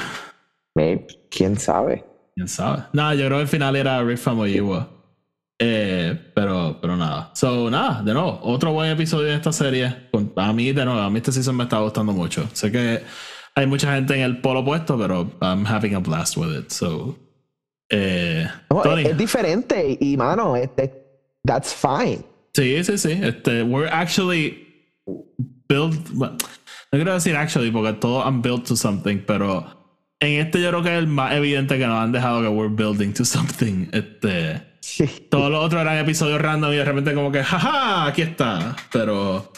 [0.74, 2.04] Maybe, ¿Quién sabe?
[2.34, 2.84] ¿Quién sabe?
[2.92, 4.88] No, yo creo que el final era Rick Famuyiwa.
[5.58, 7.30] Eh, pero, pero nada.
[7.34, 10.08] So, nada, de nuevo, otro buen episodio de esta serie.
[10.36, 12.48] A mí, de nuevo, a mí este season me está gustando mucho.
[12.52, 13.02] Sé que
[13.54, 16.70] hay mucha gente en el polo opuesto, pero I'm having a blast with it.
[16.70, 17.16] So,
[17.90, 19.02] eh, No, Tony.
[19.02, 20.92] es, es diferente y, mano, este,
[21.44, 22.20] that's fine.
[22.54, 23.12] Sí, sí, sí.
[23.22, 24.66] Este, we're actually
[25.68, 25.94] built.
[26.12, 26.36] no
[26.90, 29.64] quiero decir actually porque todos han built to something, pero
[30.20, 32.72] en este yo creo que es el más evidente que nos han dejado que we're
[32.74, 33.88] building to something.
[33.92, 34.62] Este.
[34.80, 35.06] Sí.
[35.30, 38.74] Todos los otros eran episodios random y de repente como que, jaja, aquí está.
[38.92, 39.50] Pero,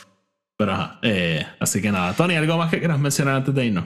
[0.57, 0.99] pero ajá.
[1.03, 2.13] eh, así que nada.
[2.15, 3.85] Tony, ¿algo más que quieras mencionar antes de irnos?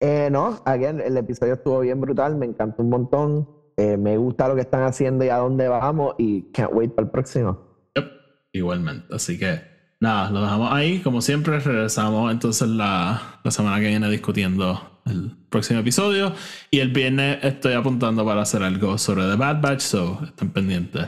[0.00, 3.48] Eh, no, again, el episodio estuvo bien brutal, me encantó un montón.
[3.78, 7.06] Eh, me gusta lo que están haciendo y a dónde vamos y can't wait para
[7.06, 7.90] el próximo.
[7.94, 8.06] Yep,
[8.52, 9.14] igualmente.
[9.14, 9.60] Así que
[10.00, 11.00] nada, lo dejamos ahí.
[11.00, 16.32] Como siempre, regresamos entonces la, la semana que viene discutiendo el próximo episodio.
[16.70, 21.06] Y el viernes estoy apuntando para hacer algo sobre The Bad Batch, so estén pendientes.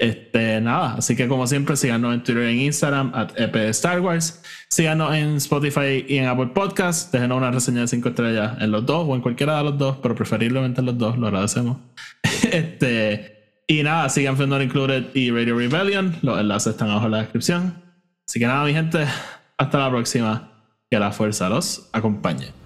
[0.00, 4.00] Este, nada, así que como siempre, síganos en Twitter e en Instagram, at EP Star
[4.00, 4.42] Wars.
[4.70, 7.12] Síganos en Spotify y en Apple Podcast.
[7.12, 9.98] Déjenos una reseña de 5 estrellas en los dos o en cualquiera de los dos,
[10.02, 11.76] pero preferiblemente en los dos, lo agradecemos.
[12.50, 16.16] este, y nada, sigan Fendor Included y Radio Rebellion.
[16.22, 17.84] Los enlaces están abajo en la descripción.
[18.26, 19.04] Así que nada, mi gente,
[19.58, 20.46] hasta la próxima.
[20.90, 22.59] Que la fuerza los acompañe.